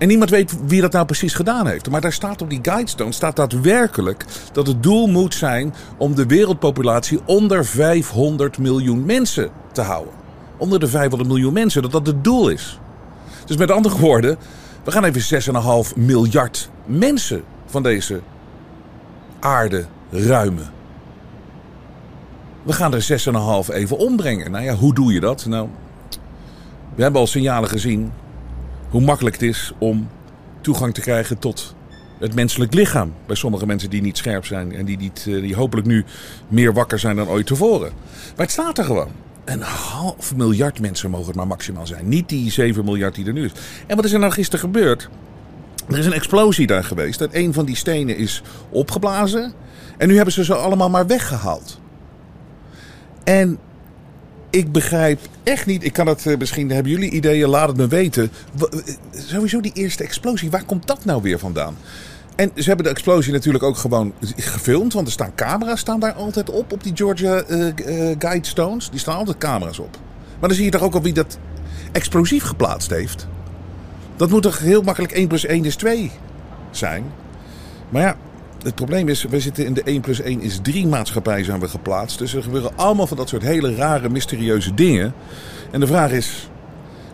En 0.00 0.08
niemand 0.08 0.30
weet 0.30 0.56
wie 0.66 0.80
dat 0.80 0.92
nou 0.92 1.06
precies 1.06 1.34
gedaan 1.34 1.66
heeft. 1.66 1.90
Maar 1.90 2.00
daar 2.00 2.12
staat 2.12 2.42
op 2.42 2.50
die 2.50 2.58
guidestone 2.62 3.12
staat 3.12 3.36
daadwerkelijk 3.36 4.24
dat 4.52 4.66
het 4.66 4.82
doel 4.82 5.06
moet 5.06 5.34
zijn 5.34 5.74
om 5.96 6.14
de 6.14 6.26
wereldpopulatie 6.26 7.20
onder 7.24 7.64
500 7.64 8.58
miljoen 8.58 9.04
mensen 9.04 9.50
te 9.72 9.80
houden. 9.80 10.14
Onder 10.56 10.80
de 10.80 10.88
500 10.88 11.30
miljoen 11.30 11.52
mensen, 11.52 11.82
dat 11.82 11.92
dat 11.92 12.06
het 12.06 12.24
doel 12.24 12.48
is. 12.48 12.80
Dus 13.46 13.56
met 13.56 13.70
andere 13.70 13.98
woorden, 13.98 14.36
we 14.84 14.90
gaan 14.90 15.04
even 15.04 15.42
6,5 15.92 15.96
miljard 15.96 16.70
mensen 16.86 17.42
van 17.66 17.82
deze 17.82 18.20
aarde 19.40 19.84
ruimen. 20.10 20.70
We 22.62 22.72
gaan 22.72 22.94
er 22.94 23.06
6,5 23.68 23.74
even 23.74 23.98
ombrengen. 23.98 24.50
Nou 24.50 24.64
ja, 24.64 24.74
hoe 24.74 24.94
doe 24.94 25.12
je 25.12 25.20
dat? 25.20 25.46
Nou, 25.46 25.68
we 26.94 27.02
hebben 27.02 27.20
al 27.20 27.26
signalen 27.26 27.68
gezien 27.68 28.12
hoe 28.90 29.00
makkelijk 29.00 29.34
het 29.34 29.44
is 29.44 29.72
om 29.78 30.08
toegang 30.60 30.94
te 30.94 31.00
krijgen 31.00 31.38
tot 31.38 31.74
het 32.18 32.34
menselijk 32.34 32.74
lichaam. 32.74 33.14
Bij 33.26 33.36
sommige 33.36 33.66
mensen 33.66 33.90
die 33.90 34.02
niet 34.02 34.16
scherp 34.16 34.46
zijn 34.46 34.72
en 34.72 34.84
die, 34.84 34.96
niet, 34.96 35.24
eh, 35.28 35.40
die 35.40 35.54
hopelijk 35.54 35.86
nu 35.86 36.04
meer 36.48 36.72
wakker 36.72 36.98
zijn 36.98 37.16
dan 37.16 37.28
ooit 37.28 37.46
tevoren. 37.46 37.92
Maar 38.36 38.46
het 38.46 38.50
staat 38.50 38.78
er 38.78 38.84
gewoon. 38.84 39.10
Een 39.44 39.60
half 39.60 40.36
miljard 40.36 40.80
mensen 40.80 41.10
mogen 41.10 41.26
het 41.26 41.36
maar 41.36 41.46
maximaal 41.46 41.86
zijn. 41.86 42.08
Niet 42.08 42.28
die 42.28 42.50
7 42.50 42.84
miljard 42.84 43.14
die 43.14 43.26
er 43.26 43.32
nu 43.32 43.44
is. 43.44 43.52
En 43.86 43.96
wat 43.96 44.04
is 44.04 44.12
er 44.12 44.18
nou 44.18 44.32
gisteren 44.32 44.60
gebeurd? 44.60 45.08
Er 45.88 45.98
is 45.98 46.06
een 46.06 46.12
explosie 46.12 46.66
daar 46.66 46.84
geweest. 46.84 47.18
Dat 47.18 47.34
een 47.34 47.52
van 47.52 47.64
die 47.64 47.76
stenen 47.76 48.16
is 48.16 48.42
opgeblazen. 48.70 49.52
En 49.98 50.08
nu 50.08 50.14
hebben 50.14 50.34
ze 50.34 50.44
ze 50.44 50.54
allemaal 50.54 50.90
maar 50.90 51.06
weggehaald. 51.06 51.80
En 53.24 53.58
ik 54.50 54.72
begrijp 54.72 55.20
echt 55.42 55.66
niet. 55.66 55.84
Ik 55.84 55.92
kan 55.92 56.06
het 56.06 56.26
eh, 56.26 56.38
misschien. 56.38 56.70
Hebben 56.70 56.92
jullie 56.92 57.10
ideeën? 57.10 57.48
Laat 57.48 57.68
het 57.68 57.76
me 57.76 57.88
weten. 57.88 58.30
Eh, 58.58 58.78
Sowieso 59.10 59.60
die 59.60 59.72
eerste 59.74 60.04
explosie. 60.04 60.50
Waar 60.50 60.64
komt 60.64 60.86
dat 60.86 61.04
nou 61.04 61.22
weer 61.22 61.38
vandaan? 61.38 61.76
En 62.36 62.50
ze 62.54 62.64
hebben 62.64 62.84
de 62.84 62.90
explosie 62.90 63.32
natuurlijk 63.32 63.64
ook 63.64 63.76
gewoon 63.76 64.12
gefilmd. 64.36 64.92
Want 64.92 65.06
er 65.06 65.12
staan 65.12 65.34
camera's 65.34 65.80
staan 65.80 66.00
daar 66.00 66.12
altijd 66.12 66.50
op. 66.50 66.72
Op 66.72 66.82
die 66.82 66.96
Georgia 66.96 67.42
eh, 67.42 67.66
Guidestones. 68.18 68.90
Die 68.90 69.00
staan 69.00 69.16
altijd 69.16 69.38
camera's 69.38 69.78
op. 69.78 69.98
Maar 70.38 70.48
dan 70.48 70.58
zie 70.58 70.64
je 70.64 70.70
toch 70.70 70.82
ook 70.82 70.94
al 70.94 71.02
wie 71.02 71.12
dat 71.12 71.38
explosief 71.92 72.44
geplaatst 72.44 72.90
heeft. 72.90 73.26
Dat 74.16 74.30
moet 74.30 74.42
toch 74.42 74.58
heel 74.58 74.82
makkelijk 74.82 75.12
1 75.12 75.28
plus 75.28 75.44
1 75.46 75.64
is 75.64 75.76
2 75.76 76.10
zijn. 76.70 77.04
Maar 77.88 78.02
ja, 78.02 78.16
het 78.62 78.74
probleem 78.74 79.08
is, 79.08 79.24
we 79.24 79.40
zitten 79.40 79.66
in 79.66 79.74
de 79.74 79.82
1 79.82 80.00
plus 80.00 80.20
1 80.20 80.40
is 80.40 80.58
3 80.62 80.86
maatschappij 80.86 81.44
zijn 81.44 81.60
we 81.60 81.68
geplaatst. 81.68 82.18
Dus 82.18 82.34
er 82.34 82.42
gebeuren 82.42 82.70
allemaal 82.76 83.06
van 83.06 83.16
dat 83.16 83.28
soort 83.28 83.42
hele 83.42 83.74
rare, 83.74 84.08
mysterieuze 84.08 84.74
dingen. 84.74 85.14
En 85.70 85.80
de 85.80 85.86
vraag 85.86 86.10
is, 86.10 86.48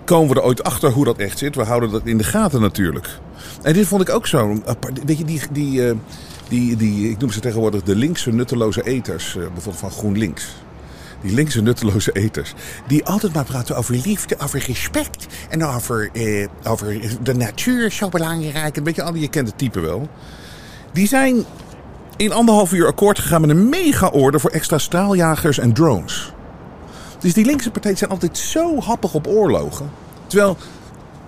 komen 0.04 0.34
we 0.34 0.40
er 0.40 0.46
ooit 0.46 0.64
achter 0.64 0.90
hoe 0.90 1.04
dat 1.04 1.18
echt 1.18 1.38
zit? 1.38 1.54
We 1.54 1.64
houden 1.64 1.90
dat 1.90 2.02
in 2.04 2.18
de 2.18 2.24
gaten 2.24 2.60
natuurlijk. 2.60 3.08
En 3.62 3.72
dit 3.72 3.86
vond 3.86 4.02
ik 4.02 4.10
ook 4.10 4.26
zo. 4.26 4.62
Weet 5.04 5.18
je, 5.18 5.24
die, 5.24 5.40
die, 5.52 5.88
eh, 5.88 5.96
die, 6.48 6.76
die, 6.76 7.10
ik 7.10 7.18
noem 7.18 7.30
ze 7.30 7.40
tegenwoordig 7.40 7.82
de 7.82 7.96
linkse 7.96 8.32
nutteloze 8.32 8.82
eters, 8.82 9.36
eh, 9.36 9.42
bijvoorbeeld 9.42 9.76
van 9.76 9.90
GroenLinks. 9.90 10.46
Die 11.22 11.34
linkse 11.34 11.62
nutteloze 11.62 12.12
eters. 12.12 12.54
Die 12.86 13.04
altijd 13.04 13.32
maar 13.32 13.44
praten 13.44 13.76
over 13.76 13.94
liefde, 13.94 14.36
over 14.38 14.64
respect. 14.66 15.26
En 15.48 15.64
over, 15.64 16.10
eh, 16.12 16.46
over 16.64 17.00
de 17.22 17.34
natuur 17.34 17.90
zo 17.90 18.08
belangrijk. 18.08 18.76
Een 18.76 18.82
beetje 18.82 19.02
al, 19.02 19.14
je 19.14 19.28
kent 19.28 19.48
het 19.48 19.58
type 19.58 19.80
wel. 19.80 20.08
Die 20.96 21.06
zijn 21.06 21.44
in 22.16 22.32
anderhalf 22.32 22.72
uur 22.72 22.86
akkoord 22.86 23.18
gegaan 23.18 23.40
met 23.40 23.50
een 23.50 23.68
mega-orde 23.68 24.38
voor 24.38 24.50
extra 24.50 24.78
straaljagers 24.78 25.58
en 25.58 25.72
drones. 25.72 26.32
Dus 27.18 27.34
die 27.34 27.44
linkse 27.44 27.70
partijen 27.70 27.96
zijn 27.96 28.10
altijd 28.10 28.38
zo 28.38 28.80
happig 28.80 29.14
op 29.14 29.26
oorlogen. 29.26 29.90
Terwijl 30.26 30.56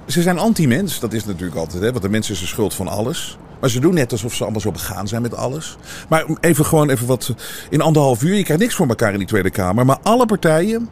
ze 0.06 0.22
zijn 0.22 0.38
anti-mens, 0.38 1.00
dat 1.00 1.12
is 1.12 1.24
natuurlijk 1.24 1.56
altijd, 1.56 1.82
hè, 1.82 1.90
want 1.90 2.02
de 2.02 2.08
mens 2.08 2.30
is 2.30 2.40
de 2.40 2.46
schuld 2.46 2.74
van 2.74 2.88
alles. 2.88 3.38
Maar 3.60 3.70
ze 3.70 3.80
doen 3.80 3.94
net 3.94 4.12
alsof 4.12 4.34
ze 4.34 4.42
allemaal 4.42 4.60
zo 4.60 4.70
begaan 4.70 5.08
zijn 5.08 5.22
met 5.22 5.36
alles. 5.36 5.76
Maar 6.08 6.24
even 6.40 6.64
gewoon 6.64 6.90
even 6.90 7.06
wat. 7.06 7.34
In 7.70 7.80
anderhalf 7.80 8.22
uur, 8.22 8.34
je 8.34 8.44
krijgt 8.44 8.62
niks 8.62 8.74
voor 8.74 8.88
elkaar 8.88 9.12
in 9.12 9.18
die 9.18 9.26
Tweede 9.26 9.50
Kamer. 9.50 9.86
Maar 9.86 9.98
alle 10.02 10.26
partijen, 10.26 10.88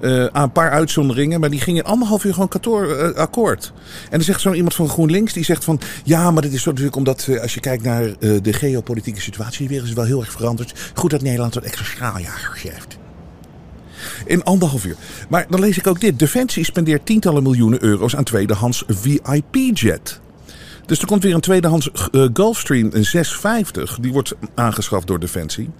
eh, 0.00 0.24
aan 0.24 0.42
een 0.42 0.52
paar 0.52 0.70
uitzonderingen, 0.70 1.40
maar 1.40 1.50
die 1.50 1.60
gingen 1.60 1.84
in 1.84 1.90
anderhalf 1.90 2.24
uur 2.24 2.32
gewoon 2.32 2.48
katoor, 2.48 2.90
eh, 2.90 3.14
akkoord. 3.14 3.72
En 4.04 4.10
dan 4.10 4.22
zegt 4.22 4.40
zo 4.40 4.52
iemand 4.52 4.74
van 4.74 4.88
GroenLinks, 4.88 5.32
die 5.32 5.44
zegt 5.44 5.64
van... 5.64 5.80
Ja, 6.04 6.30
maar 6.30 6.42
dat 6.42 6.52
is 6.52 6.64
natuurlijk 6.64 6.96
omdat 6.96 7.26
eh, 7.28 7.40
als 7.40 7.54
je 7.54 7.60
kijkt 7.60 7.82
naar 7.82 8.14
de 8.18 8.52
geopolitieke 8.52 9.20
situatie... 9.20 9.58
die 9.58 9.68
wereld 9.68 9.88
is 9.88 9.94
wel 9.94 10.04
heel 10.04 10.20
erg 10.20 10.32
veranderd. 10.32 10.90
Goed 10.94 11.10
dat 11.10 11.22
Nederland 11.22 11.54
wat 11.54 11.64
extra 11.64 11.84
straaljagers 11.84 12.62
heeft. 12.62 12.98
In 14.24 14.44
anderhalf 14.44 14.84
uur. 14.84 14.96
Maar 15.28 15.46
dan 15.48 15.60
lees 15.60 15.78
ik 15.78 15.86
ook 15.86 16.00
dit. 16.00 16.18
Defensie 16.18 16.64
spendeert 16.64 17.06
tientallen 17.06 17.42
miljoenen 17.42 17.82
euro's 17.82 18.16
aan 18.16 18.24
tweedehands 18.24 18.84
VIP-jet. 18.86 20.20
Dus 20.86 21.00
er 21.00 21.06
komt 21.06 21.22
weer 21.22 21.34
een 21.34 21.40
tweedehands 21.40 21.90
eh, 21.90 22.26
Gulfstream 22.32 22.90
650. 22.92 23.98
Die 24.00 24.12
wordt 24.12 24.34
aangeschaft 24.54 25.06
door 25.06 25.20
Defensie. 25.20 25.70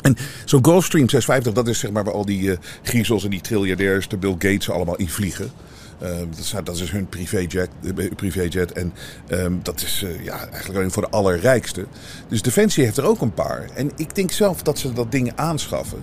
En 0.00 0.16
zo'n 0.44 0.64
Gulfstream 0.64 1.08
650, 1.08 1.52
dat 1.52 1.68
is 1.68 1.78
zeg 1.78 1.90
maar 1.90 2.04
waar 2.04 2.14
al 2.14 2.24
die 2.24 2.52
eh, 2.52 2.58
griezels 2.82 3.24
en 3.24 3.30
die 3.30 3.40
triljardairs, 3.40 4.08
de 4.08 4.16
Bill 4.16 4.34
Gates 4.38 4.70
allemaal 4.70 4.96
in 4.96 5.08
vliegen. 5.08 5.50
Eh, 5.98 6.18
dat, 6.18 6.38
is, 6.38 6.54
dat 6.64 6.76
is 6.76 6.90
hun 6.90 7.08
privéjet. 7.08 7.68
eh, 7.96 8.14
privéjet 8.16 8.72
en 8.72 8.92
ehm, 9.28 9.52
dat 9.62 9.80
is 9.80 10.02
eh, 10.02 10.24
ja, 10.24 10.38
eigenlijk 10.38 10.78
alleen 10.78 10.90
voor 10.90 11.02
de 11.02 11.10
allerrijkste. 11.10 11.86
Dus 12.28 12.42
Defensie 12.42 12.84
heeft 12.84 12.96
er 12.96 13.04
ook 13.04 13.20
een 13.20 13.34
paar. 13.34 13.68
En 13.74 13.90
ik 13.96 14.14
denk 14.14 14.30
zelf 14.30 14.62
dat 14.62 14.78
ze 14.78 14.92
dat 14.92 15.12
ding 15.12 15.32
aanschaffen, 15.34 15.98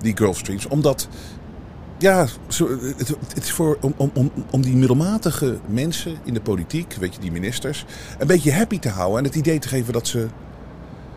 die 0.00 0.16
Gulfstreams, 0.16 0.66
omdat 0.66 1.08
ja, 1.98 2.26
het, 3.34 3.42
is 3.44 3.50
voor, 3.50 3.78
om, 3.80 3.94
om, 3.96 4.10
om, 4.14 4.32
om 4.50 4.62
die 4.62 4.76
middelmatige 4.76 5.58
mensen 5.66 6.16
in 6.24 6.34
de 6.34 6.40
politiek, 6.40 6.92
weet 7.00 7.14
je, 7.14 7.20
die 7.20 7.32
ministers, 7.32 7.84
een 8.18 8.26
beetje 8.26 8.52
happy 8.52 8.78
te 8.78 8.88
houden 8.88 9.18
en 9.18 9.24
het 9.24 9.34
idee 9.34 9.58
te 9.58 9.68
geven 9.68 9.92
dat 9.92 10.06
ze, 10.06 10.26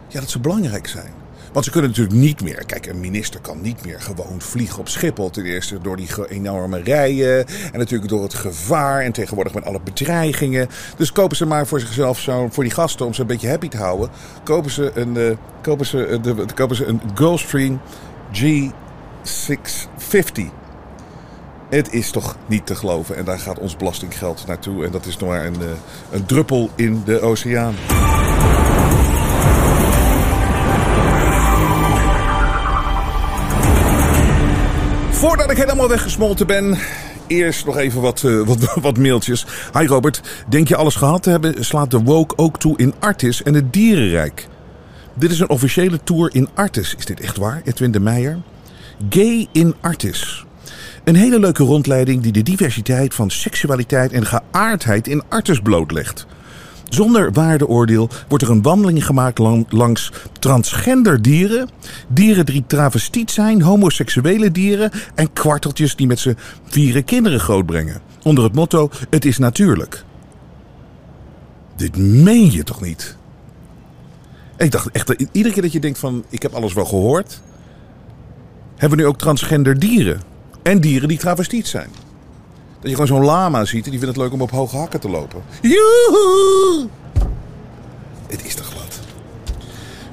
ja, 0.08 0.20
dat 0.20 0.30
ze 0.30 0.40
belangrijk 0.40 0.88
zijn. 0.88 1.25
Want 1.56 1.68
ze 1.68 1.74
kunnen 1.74 1.90
natuurlijk 1.90 2.18
niet 2.18 2.42
meer. 2.42 2.66
Kijk, 2.66 2.86
een 2.86 3.00
minister 3.00 3.42
kan 3.42 3.62
niet 3.62 3.86
meer 3.86 4.02
gewoon 4.02 4.42
vliegen 4.42 4.80
op 4.80 4.90
Schiphol. 4.90 5.30
Ten 5.30 5.46
eerste 5.46 5.82
door 5.82 5.98
die 5.98 6.30
enorme 6.30 6.82
rijen. 6.82 7.48
En 7.48 7.80
natuurlijk 7.80 8.10
door 8.10 8.24
het 8.24 8.34
gevaar. 8.34 9.02
En 9.02 9.12
tegenwoordig 9.12 9.54
met 9.54 9.66
alle 9.66 9.80
bedreigingen. 9.84 10.68
Dus 10.98 11.12
kopen 11.12 11.38
ze 11.38 11.46
maar 11.46 11.68
voor 11.68 11.80
zichzelf 11.80 12.20
zo. 12.20 12.48
Voor 12.52 12.64
die 12.64 12.74
gasten. 12.74 13.06
Om 13.06 13.14
ze 13.14 13.22
een 13.22 13.28
beetje 13.28 13.50
happy 13.50 13.68
te 13.68 13.78
houden. 13.78 14.10
Kopen 14.44 14.72
ze 14.72 14.92
een, 14.94 15.18
eh, 15.18 15.32
kopen 15.62 15.86
ze, 15.86 16.06
eh, 16.06 16.22
de, 16.22 16.46
kopen 16.56 16.76
ze 16.76 16.86
een 16.86 17.02
Gulfstream 17.14 17.82
G650. 18.32 20.52
Het 21.70 21.94
is 21.94 22.12
toch 22.12 22.38
niet 22.46 22.66
te 22.66 22.76
geloven. 22.76 23.16
En 23.16 23.26
daar 23.26 23.40
gaat 23.40 23.60
ons 23.60 23.78
belastinggeld 23.78 24.44
naartoe. 24.48 24.86
En 24.86 24.92
dat 24.92 25.06
is 25.06 25.18
nog 25.18 25.30
maar 25.30 25.46
een, 25.46 25.62
eh, 25.62 25.68
een 26.12 26.26
druppel 26.26 26.70
in 26.76 27.02
de 27.06 27.22
oceaan. 27.22 27.76
Voordat 35.26 35.52
ik 35.52 35.58
helemaal 35.58 35.90
weggesmolten 35.90 36.48
ben, 36.48 36.78
eerst 37.28 37.66
nog 37.66 37.78
even 37.78 38.02
wat, 38.02 38.24
eh, 38.24 38.42
wat, 38.42 38.74
wat 38.82 38.98
mailtjes. 38.98 39.46
Hi 39.74 39.86
Robert, 39.86 40.22
denk 40.50 40.68
je 40.68 40.76
alles 40.76 40.96
gehad 40.96 41.24
te 41.24 41.30
hebben, 41.30 41.66
slaat 41.66 41.92
de 41.92 42.04
Woke 42.04 42.38
ook 42.38 42.60
toe 42.60 42.78
in 42.78 42.94
Artis 43.00 43.44
en 43.44 43.54
het 43.54 43.74
dierenrijk. 43.74 44.48
Dit 45.14 45.32
is 45.32 45.40
een 45.40 45.50
officiële 45.50 46.00
tour 46.04 46.30
in 46.34 46.50
Artis. 46.54 46.96
Is 46.98 47.06
dit 47.06 47.20
echt 47.20 47.38
waar, 47.38 47.62
Edwin 47.64 47.92
de 47.92 48.00
Meijer? 48.00 48.38
Gay 49.10 49.48
in 49.52 49.76
Artis. 49.82 50.46
Een 51.04 51.16
hele 51.16 51.40
leuke 51.40 51.64
rondleiding 51.64 52.22
die 52.22 52.32
de 52.32 52.44
diversiteit 52.44 53.14
van 53.14 53.30
seksualiteit 53.30 54.12
en 54.12 54.26
geaardheid 54.26 55.08
in 55.08 55.24
Artis 55.30 55.60
blootlegt. 55.60 56.26
Zonder 56.90 57.32
waardeoordeel 57.32 58.10
wordt 58.28 58.44
er 58.44 58.50
een 58.50 58.62
wandeling 58.62 59.06
gemaakt 59.06 59.38
lang- 59.38 59.72
langs 59.72 60.12
transgender 60.40 61.22
dieren, 61.22 61.70
dieren 62.08 62.46
die 62.46 62.64
travestiet 62.68 63.32
zijn, 63.32 63.62
homoseksuele 63.62 64.52
dieren 64.52 64.92
en 65.16 65.34
kwarteltjes 65.34 65.96
die 65.96 66.08
met 66.08 66.20
z'n 66.20 66.38
vieren 66.64 67.04
kinderen 67.04 67.40
grootbrengen. 67.40 68.02
Onder 68.24 68.44
het 68.44 68.54
motto: 68.54 68.90
Het 69.10 69.26
is 69.26 69.38
natuurlijk. 69.38 70.04
Dit 71.76 71.98
meen 71.98 72.52
je 72.52 72.64
toch 72.64 72.82
niet? 72.82 73.18
Ik 74.58 74.72
dacht 74.72 74.92
echt, 74.92 75.16
iedere 75.32 75.54
keer 75.54 75.64
dat 75.64 75.72
je 75.72 75.80
denkt 75.80 76.00
van 76.00 76.24
ik 76.30 76.42
heb 76.42 76.54
alles 76.54 76.74
wel 76.74 76.86
gehoord, 76.86 77.42
hebben 78.76 78.98
we 78.98 79.04
nu 79.04 79.10
ook 79.10 79.18
transgender 79.18 79.80
dieren. 79.80 80.22
En 80.64 80.82
dieren 80.82 81.08
die 81.08 81.18
travestiet 81.18 81.68
zijn. 81.68 81.90
Dat 82.86 82.94
je 82.94 83.02
gewoon 83.02 83.20
zo'n 83.20 83.30
lama 83.32 83.66
ziet 83.66 83.86
en 83.86 83.92
die 83.92 84.00
vindt 84.00 84.16
het 84.16 84.24
leuk 84.24 84.34
om 84.34 84.42
op 84.42 84.52
hoge 84.52 84.78
hakken 84.78 85.00
te 85.00 85.10
lopen. 85.10 85.44
Joehoe! 85.62 86.88
Het 88.28 88.46
is 88.46 88.56
toch. 88.56 88.75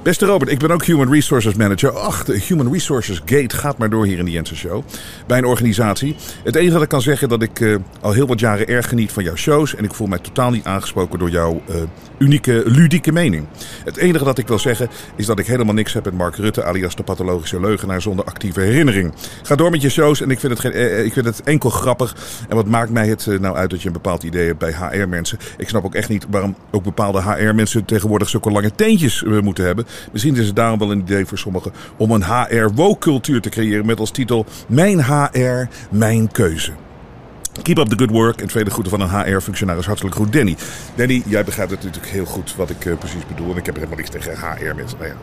Beste 0.02 0.26
Robert, 0.26 0.50
ik 0.50 0.58
ben 0.58 0.70
ook 0.70 0.84
Human 0.84 1.12
Resources 1.12 1.54
Manager. 1.54 1.90
Ach, 1.90 2.24
de 2.24 2.38
Human 2.38 2.72
Resources 2.72 3.22
Gate 3.24 3.56
gaat 3.56 3.78
maar 3.78 3.90
door 3.90 4.06
hier 4.06 4.18
in 4.18 4.24
de 4.24 4.30
Jensen 4.30 4.56
Show. 4.56 4.84
Bij 5.26 5.38
een 5.38 5.44
organisatie. 5.44 6.16
Het 6.44 6.54
enige 6.54 6.72
dat 6.72 6.82
ik 6.82 6.88
kan 6.88 7.02
zeggen 7.02 7.28
dat 7.28 7.42
ik 7.42 7.60
eh, 7.60 7.76
al 8.00 8.12
heel 8.12 8.26
wat 8.26 8.40
jaren 8.40 8.66
erg 8.66 8.88
geniet 8.88 9.12
van 9.12 9.24
jouw 9.24 9.34
shows. 9.34 9.74
En 9.74 9.84
ik 9.84 9.94
voel 9.94 10.06
mij 10.06 10.18
totaal 10.18 10.50
niet 10.50 10.64
aangesproken 10.64 11.18
door 11.18 11.30
jouw 11.30 11.62
eh, 11.68 11.74
unieke, 12.18 12.62
ludieke 12.66 13.12
mening. 13.12 13.46
Het 13.84 13.96
enige 13.96 14.24
dat 14.24 14.38
ik 14.38 14.48
wil 14.48 14.58
zeggen 14.58 14.88
is 15.16 15.26
dat 15.26 15.38
ik 15.38 15.46
helemaal 15.46 15.74
niks 15.74 15.92
heb 15.92 16.04
met 16.04 16.14
Mark 16.14 16.36
Rutte, 16.36 16.64
alias 16.64 16.96
de 16.96 17.02
pathologische 17.02 17.60
leugenaar 17.60 18.02
zonder 18.02 18.24
actieve 18.24 18.60
herinnering. 18.60 19.12
Ga 19.42 19.54
door 19.54 19.70
met 19.70 19.82
je 19.82 19.90
shows 19.90 20.20
en 20.20 20.30
ik 20.30 20.40
vind 20.40 20.52
het, 20.52 20.60
geen, 20.60 20.72
eh, 20.72 21.04
ik 21.04 21.12
vind 21.12 21.26
het 21.26 21.42
enkel 21.42 21.70
grappig. 21.70 22.16
En 22.48 22.56
wat 22.56 22.66
maakt 22.66 22.90
mij 22.90 23.08
het 23.08 23.26
nou 23.40 23.56
uit 23.56 23.70
dat 23.70 23.80
je 23.80 23.86
een 23.86 23.92
bepaald 23.92 24.22
idee 24.22 24.46
hebt 24.46 24.58
bij 24.58 24.72
HR-mensen? 24.72 25.38
Ik 25.56 25.68
snap 25.68 25.84
ook 25.84 25.94
echt 25.94 26.08
niet 26.08 26.26
waarom 26.30 26.56
ook 26.70 26.82
bepaalde 26.82 27.22
HR-mensen 27.22 27.84
tegenwoordig 27.84 28.28
zulke 28.28 28.50
lange 28.50 28.74
teentjes 28.74 29.24
moeten 29.42 29.64
hebben. 29.64 29.86
Misschien 30.12 30.36
is 30.36 30.46
het 30.46 30.56
daarom 30.56 30.78
wel 30.78 30.90
een 30.90 31.00
idee 31.00 31.26
voor 31.26 31.38
sommigen 31.38 31.72
om 31.96 32.10
een 32.10 32.24
HR-woke-cultuur 32.24 33.40
te 33.40 33.48
creëren 33.48 33.86
met 33.86 34.00
als 34.00 34.10
titel 34.10 34.46
Mijn 34.68 35.04
HR, 35.04 35.68
mijn 35.90 36.32
keuze. 36.32 36.72
Keep 37.52 37.78
up 37.78 37.88
the 37.88 37.98
good 37.98 38.10
work 38.10 38.40
en 38.40 38.48
tweede 38.48 38.70
groeten 38.70 38.98
van 38.98 39.00
een 39.00 39.34
HR-functionaris. 39.34 39.86
Hartelijk 39.86 40.14
goed, 40.14 40.32
Danny. 40.32 40.56
Danny, 40.94 41.22
jij 41.26 41.44
begrijpt 41.44 41.70
het 41.70 41.82
natuurlijk 41.82 42.12
heel 42.12 42.24
goed 42.24 42.54
wat 42.56 42.70
ik 42.70 42.84
eh, 42.84 42.98
precies 42.98 43.26
bedoel. 43.26 43.50
En 43.50 43.56
ik 43.56 43.66
heb 43.66 43.74
helemaal 43.74 43.96
niks 43.96 44.10
tegen 44.10 44.32
HR-mensen. 44.32 44.98
Nou 44.98 45.10
ja. 45.10 45.16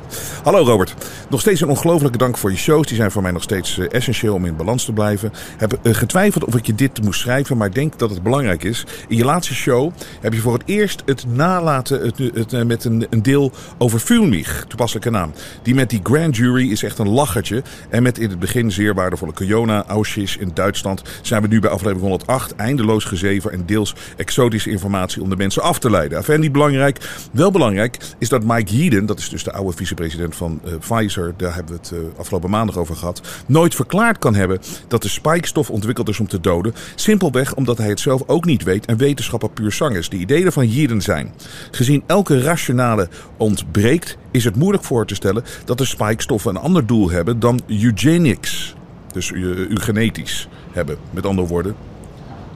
Hallo 0.44 0.64
Robert. 0.64 0.94
Nog 1.30 1.40
steeds 1.40 1.62
een 1.62 1.70
ongelofelijke 1.70 2.18
dank 2.18 2.38
voor 2.38 2.52
je 2.52 2.58
shows. 2.58 2.88
Die 2.88 2.96
zijn 2.96 3.12
voor 3.12 3.22
mij 3.22 3.32
nog 3.32 3.44
steeds 3.44 3.78
eh, 3.78 3.86
essentieel 3.90 4.34
om 4.34 4.46
in 4.46 4.56
balans 4.56 4.86
te 4.86 4.94
blijven. 4.94 5.34
Heb 5.58 5.80
eh, 5.82 5.94
getwijfeld 5.94 6.46
of 6.46 6.56
ik 6.56 6.66
je 6.66 6.76
dit 6.76 7.02
moest 7.04 7.20
schrijven, 7.20 7.58
maar 7.58 7.72
denk 7.72 8.00
dat 8.00 8.10
het 8.10 8.24
belangrijk 8.24 8.64
is. 8.64 8.86
In 9.08 9.18
je 9.18 9.26
laatste 9.26 9.54
show 9.54 9.92
heb 10.22 10.34
je 10.34 10.40
voor 10.40 10.54
het 10.54 10.64
eerst 10.66 11.02
het 11.06 11.26
nalaten 11.28 12.02
het, 12.02 12.68
met 12.68 12.84
een, 12.84 13.08
een 13.10 13.22
deel 13.22 13.52
over 13.78 14.00
Fulmich, 14.00 14.66
toepasselijke 14.68 15.10
naam. 15.10 15.34
Die 15.62 15.76
met 15.76 15.90
die 15.90 16.00
grand 16.04 16.38
jury 16.38 16.72
is 16.72 16.84
echt 16.84 16.98
een 16.98 17.10
lachertje. 17.10 17.64
En 17.90 18.04
met 18.04 18.18
in 18.18 18.30
het 18.30 18.40
begin 18.40 18.72
zeer 18.72 18.94
waardevolle 18.94 19.34
Kiona, 19.34 19.86
Auschwitz 19.88 20.36
in 20.36 20.52
Duitsland 20.54 21.02
zijn 21.22 21.42
we 21.42 21.48
nu 21.48 21.60
bij 21.60 21.70
aflevering 21.70 22.19
108 22.20 22.56
eindeloos 22.56 23.04
gezever 23.04 23.52
en 23.52 23.66
deels 23.66 23.96
exotische 24.18 24.70
informatie 24.70 25.22
om 25.22 25.30
de 25.30 25.36
mensen 25.36 25.62
af 25.62 25.80
te 25.80 25.90
leiden. 25.90 26.40
Niet 26.40 26.52
belangrijk. 26.52 27.28
Wel 27.32 27.52
belangrijk 27.52 27.98
is 28.18 28.30
dat 28.30 28.44
Mike 28.44 28.78
Yeadon, 28.78 29.06
dat 29.06 29.20
is 29.20 29.30
dus 29.30 29.44
de 29.44 29.52
oude 29.52 29.78
vicepresident 29.78 30.36
van 30.36 30.60
eh, 30.64 30.74
Pfizer, 30.80 31.34
daar 31.38 31.56
hebben 31.56 31.74
we 31.74 31.80
het 31.82 31.92
eh, 31.92 32.20
afgelopen 32.20 32.50
maandag 32.50 32.78
over 32.78 32.96
gehad, 32.96 33.22
nooit 33.46 33.76
verklaard 33.76 34.18
kan 34.18 34.36
hebben 34.36 34.60
dat 34.88 35.02
de 35.02 35.10
spikestof 35.10 35.70
ontwikkeld 35.70 36.10
is 36.10 36.20
om 36.20 36.28
te 36.28 36.40
doden. 36.40 36.74
Simpelweg 36.96 37.56
omdat 37.56 37.78
hij 37.78 37.90
het 37.90 38.00
zelf 38.00 38.24
ook 38.26 38.46
niet 38.46 38.64
weet 38.64 38.86
en 38.86 38.98
wetenschapper 38.98 39.50
puur 39.50 39.72
zang 39.72 39.96
is. 39.96 40.10
De 40.10 40.18
ideeën 40.18 40.52
van 40.52 40.68
Yeadon 40.68 41.02
zijn. 41.02 41.32
Gezien 41.72 42.04
elke 42.06 42.42
rationale 42.42 43.10
ontbreekt, 43.38 44.18
is 44.32 44.44
het 44.44 44.56
moeilijk 44.56 44.84
voor 44.84 45.06
te 45.06 45.16
stellen 45.16 45.44
dat 45.66 45.78
de 45.78 45.86
spikestoffen 45.86 46.56
een 46.56 46.62
ander 46.62 46.86
doel 46.86 47.10
hebben 47.10 47.40
dan 47.40 47.62
eugenics. 47.68 48.76
Dus 49.14 49.32
uh, 49.32 49.42
eugenetisch 49.56 50.48
hebben, 50.72 50.98
met 51.12 51.26
andere 51.26 51.48
woorden 51.48 51.76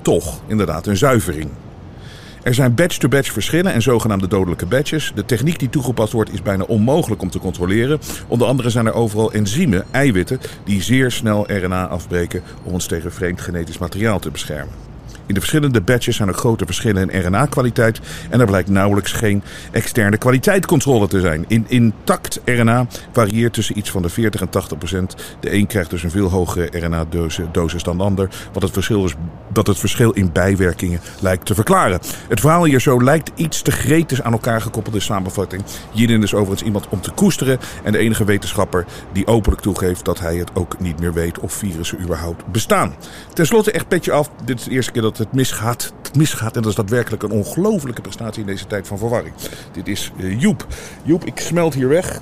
toch 0.04 0.42
inderdaad 0.48 0.88
een 0.88 0.98
zuivering. 0.98 1.50
Er 2.44 2.54
zijn 2.54 2.76
batch-to-batch 2.76 3.32
verschillen 3.32 3.74
en 3.74 3.82
zogenaamde 3.82 4.28
dodelijke 4.28 4.66
batches. 4.66 5.12
De 5.16 5.26
techniek 5.26 5.60
die 5.60 5.70
toegepast 5.70 6.14
wordt 6.14 6.34
is 6.34 6.42
bijna 6.42 6.64
onmogelijk 6.64 7.22
om 7.22 7.30
te 7.30 7.40
controleren. 7.40 8.00
Onder 8.28 8.48
andere 8.48 8.70
zijn 8.70 8.86
er 8.86 8.94
overal 8.94 9.32
enzymen, 9.32 9.86
eiwitten, 9.92 10.40
die 10.66 10.82
zeer 10.82 11.12
snel 11.12 11.52
RNA 11.52 11.88
afbreken 11.88 12.42
om 12.64 12.74
ons 12.74 12.86
tegen 12.86 13.12
vreemd 13.12 13.42
genetisch 13.42 13.78
materiaal 13.78 14.20
te 14.20 14.32
beschermen. 14.32 14.93
In 15.34 15.40
de 15.40 15.46
verschillende 15.46 15.82
batches 15.82 16.16
zijn 16.16 16.28
er 16.28 16.34
grote 16.34 16.66
verschillen 16.66 17.10
in 17.10 17.26
RNA-kwaliteit 17.26 18.00
en 18.30 18.40
er 18.40 18.46
blijkt 18.46 18.70
nauwelijks 18.70 19.12
geen 19.12 19.44
externe 19.72 20.18
kwaliteitscontrole 20.18 21.08
te 21.08 21.20
zijn. 21.20 21.46
In 21.48 21.66
intact 21.68 22.42
RNA 22.46 22.88
varieert 23.12 23.54
tussen 23.54 23.78
iets 23.78 23.92
van 23.92 24.02
de 24.02 24.10
40 24.10 24.42
en 24.42 24.50
80 24.50 24.78
procent. 24.78 25.16
De 25.40 25.54
een 25.54 25.68
krijgt 25.68 25.90
dus 25.90 26.04
een 26.04 26.12
veel 26.12 26.30
hogere 26.30 26.80
RNA-dosis 26.80 27.84
dan 27.84 27.98
de 27.98 28.04
ander, 28.04 28.30
wat 28.54 28.64
het 28.64 28.72
verschil 28.72 29.06
is 29.06 29.14
dat 29.54 29.68
het 29.68 29.80
verschil 29.80 30.12
in 30.12 30.32
bijwerkingen 30.32 31.00
lijkt 31.20 31.46
te 31.46 31.56
verklaren. 31.56 32.00
Het 32.28 32.40
verhaal 32.40 32.64
hier 32.64 32.80
zo 32.80 33.04
lijkt 33.04 33.32
iets 33.36 33.62
te 33.62 33.72
gretig 33.72 34.22
aan 34.22 34.32
elkaar 34.32 34.62
gekoppelde 34.62 35.00
samenvatting. 35.00 35.64
Hierin 35.92 36.24
is 36.24 36.34
overigens 36.34 36.64
iemand 36.64 36.88
om 36.90 37.02
te 37.02 37.12
koesteren 37.12 37.60
en 37.84 37.92
de 37.92 37.98
enige 37.98 38.24
wetenschapper 38.24 38.86
die 39.12 39.28
openlijk 39.28 39.62
toegeeft 39.62 40.06
dat 40.06 40.20
hij 40.20 40.36
het 40.36 40.50
ook 40.54 40.80
niet 40.80 41.00
meer 41.00 41.14
weet 41.14 41.40
of 41.40 41.54
virussen 41.54 42.02
überhaupt 42.02 42.46
bestaan. 42.46 42.96
Ten 43.34 43.46
slotte 43.46 43.72
echt 43.72 43.88
petje 43.88 44.12
af, 44.12 44.30
dit 44.46 44.60
is 44.60 44.66
de 44.66 44.72
eerste 44.72 44.92
keer 44.92 45.02
dat 45.02 45.18
het 45.24 45.34
misgaat. 45.34 45.94
Het 46.04 46.16
misgaat 46.16 46.56
en 46.56 46.62
dat 46.62 46.72
is 46.72 46.78
daadwerkelijk 46.78 47.24
een 47.24 47.32
ongelofelijke 47.32 48.02
prestatie 48.02 48.42
in 48.42 48.48
deze 48.48 48.68
tijd 48.68 48.88
van 48.88 48.98
verwarring. 48.98 49.34
Dit 49.72 49.88
is 49.88 50.12
uh, 50.18 50.42
Joep. 50.42 50.68
Joep, 51.04 51.26
ik 51.26 51.40
smelt 51.40 51.74
hier 51.74 51.88
weg. 51.88 52.22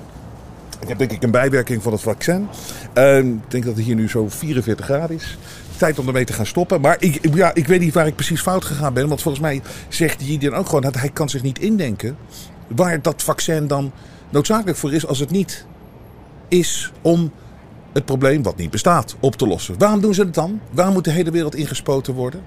Ik 0.80 0.88
heb 0.88 0.98
denk 0.98 1.12
ik 1.12 1.22
een 1.22 1.30
bijwerking 1.30 1.82
van 1.82 1.92
het 1.92 2.00
vaccin. 2.00 2.48
Uh, 2.94 3.18
ik 3.18 3.50
denk 3.50 3.64
dat 3.64 3.76
het 3.76 3.84
hier 3.84 3.94
nu 3.94 4.08
zo 4.08 4.28
44 4.28 4.84
graden 4.84 5.16
is. 5.16 5.38
Tijd 5.76 5.98
om 5.98 6.06
ermee 6.06 6.24
te 6.24 6.32
gaan 6.32 6.46
stoppen. 6.46 6.80
Maar 6.80 6.96
ik, 6.98 7.34
ja, 7.34 7.54
ik 7.54 7.66
weet 7.66 7.80
niet 7.80 7.94
waar 7.94 8.06
ik 8.06 8.14
precies 8.14 8.40
fout 8.40 8.64
gegaan 8.64 8.94
ben. 8.94 9.08
Want 9.08 9.22
volgens 9.22 9.42
mij 9.42 9.62
zegt 9.88 10.26
hij 10.26 10.38
dan 10.38 10.54
ook 10.54 10.66
gewoon 10.66 10.82
dat 10.82 10.94
hij 10.94 11.08
kan 11.08 11.28
zich 11.28 11.42
niet 11.42 11.58
indenken 11.58 12.16
waar 12.66 13.02
dat 13.02 13.22
vaccin 13.22 13.66
dan 13.66 13.92
noodzakelijk 14.30 14.78
voor 14.78 14.92
is 14.92 15.06
als 15.06 15.18
het 15.18 15.30
niet 15.30 15.66
is 16.48 16.92
om 17.02 17.32
het 17.92 18.04
probleem 18.04 18.42
wat 18.42 18.56
niet 18.56 18.70
bestaat 18.70 19.16
op 19.20 19.36
te 19.36 19.46
lossen. 19.46 19.78
Waarom 19.78 20.00
doen 20.00 20.14
ze 20.14 20.22
het 20.22 20.34
dan? 20.34 20.60
Waarom 20.70 20.94
moet 20.94 21.04
de 21.04 21.10
hele 21.10 21.30
wereld 21.30 21.54
ingespoten 21.54 22.14
worden? 22.14 22.42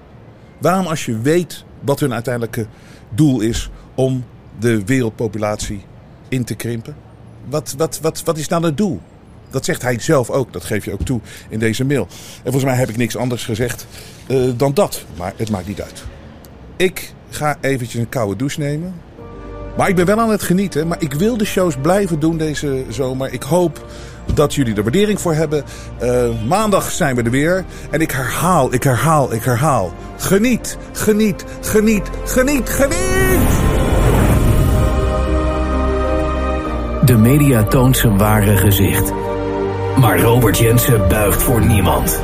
Waarom 0.58 0.86
als 0.86 1.04
je 1.04 1.18
weet 1.18 1.64
wat 1.80 2.00
hun 2.00 2.12
uiteindelijke 2.12 2.66
doel 3.08 3.40
is 3.40 3.70
om 3.94 4.24
de 4.58 4.84
wereldpopulatie 4.84 5.84
in 6.28 6.44
te 6.44 6.54
krimpen? 6.54 6.96
Wat, 7.48 7.74
wat, 7.76 8.00
wat, 8.00 8.22
wat 8.24 8.38
is 8.38 8.48
dan 8.48 8.62
het 8.62 8.76
doel? 8.76 9.00
Dat 9.50 9.64
zegt 9.64 9.82
hij 9.82 9.98
zelf 9.98 10.30
ook, 10.30 10.52
dat 10.52 10.64
geef 10.64 10.84
je 10.84 10.92
ook 10.92 11.02
toe 11.02 11.20
in 11.48 11.58
deze 11.58 11.84
mail. 11.84 12.06
En 12.36 12.42
volgens 12.42 12.64
mij 12.64 12.74
heb 12.74 12.88
ik 12.88 12.96
niks 12.96 13.16
anders 13.16 13.44
gezegd 13.44 13.86
uh, 14.28 14.52
dan 14.56 14.74
dat. 14.74 15.04
Maar 15.16 15.32
het 15.36 15.50
maakt 15.50 15.66
niet 15.66 15.82
uit. 15.82 16.04
Ik 16.76 17.12
ga 17.30 17.56
eventjes 17.60 18.00
een 18.00 18.08
koude 18.08 18.36
douche 18.36 18.60
nemen. 18.60 18.94
Maar 19.76 19.88
ik 19.88 19.94
ben 19.96 20.06
wel 20.06 20.20
aan 20.20 20.30
het 20.30 20.42
genieten. 20.42 20.86
Maar 20.86 21.02
ik 21.02 21.12
wil 21.12 21.36
de 21.36 21.44
shows 21.44 21.76
blijven 21.82 22.20
doen 22.20 22.38
deze 22.38 22.84
zomer. 22.88 23.32
Ik 23.32 23.42
hoop 23.42 23.86
dat 24.34 24.54
jullie 24.54 24.74
er 24.74 24.82
waardering 24.82 25.20
voor 25.20 25.34
hebben. 25.34 25.64
Uh, 26.02 26.28
maandag 26.46 26.90
zijn 26.90 27.16
we 27.16 27.22
er 27.22 27.30
weer. 27.30 27.64
En 27.90 28.00
ik 28.00 28.10
herhaal, 28.10 28.72
ik 28.74 28.82
herhaal, 28.82 29.32
ik 29.32 29.42
herhaal. 29.42 29.94
Geniet, 30.16 30.78
geniet, 30.92 31.44
geniet, 31.60 32.10
geniet, 32.24 32.68
geniet! 32.68 32.96
De 37.04 37.16
media 37.16 37.62
toont 37.62 37.96
zijn 37.96 38.18
ware 38.18 38.56
gezicht. 38.56 39.12
Maar 39.98 40.20
Robert 40.20 40.58
Jensen 40.58 41.08
buigt 41.08 41.42
voor 41.42 41.66
niemand. 41.66 42.20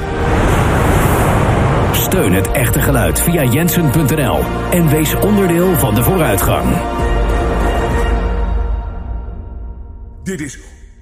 Steun 1.93 2.33
het 2.33 2.51
echte 2.51 2.81
geluid 2.81 3.21
via 3.21 3.45
jensen.nl 3.45 4.41
en 4.71 4.89
wees 4.89 5.15
onderdeel 5.15 5.79
van 5.79 5.95
de 5.95 6.03
vooruitgang. 6.03 6.77
Dit 10.23 10.41
is 10.41 10.59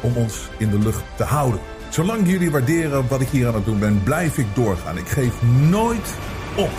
om 0.00 0.16
ons 0.16 0.48
in 0.58 0.70
de 0.70 0.78
lucht 0.78 1.02
te 1.16 1.24
houden. 1.24 1.60
Zolang 1.88 2.28
jullie 2.28 2.50
waarderen 2.50 3.08
wat 3.08 3.20
ik 3.20 3.28
hier 3.28 3.46
aan 3.46 3.54
het 3.54 3.64
doen 3.64 3.78
ben, 3.78 4.02
blijf 4.02 4.38
ik 4.38 4.54
doorgaan. 4.54 4.98
Ik 4.98 5.08
geef 5.08 5.42
nooit 5.68 6.14
op. 6.56 6.70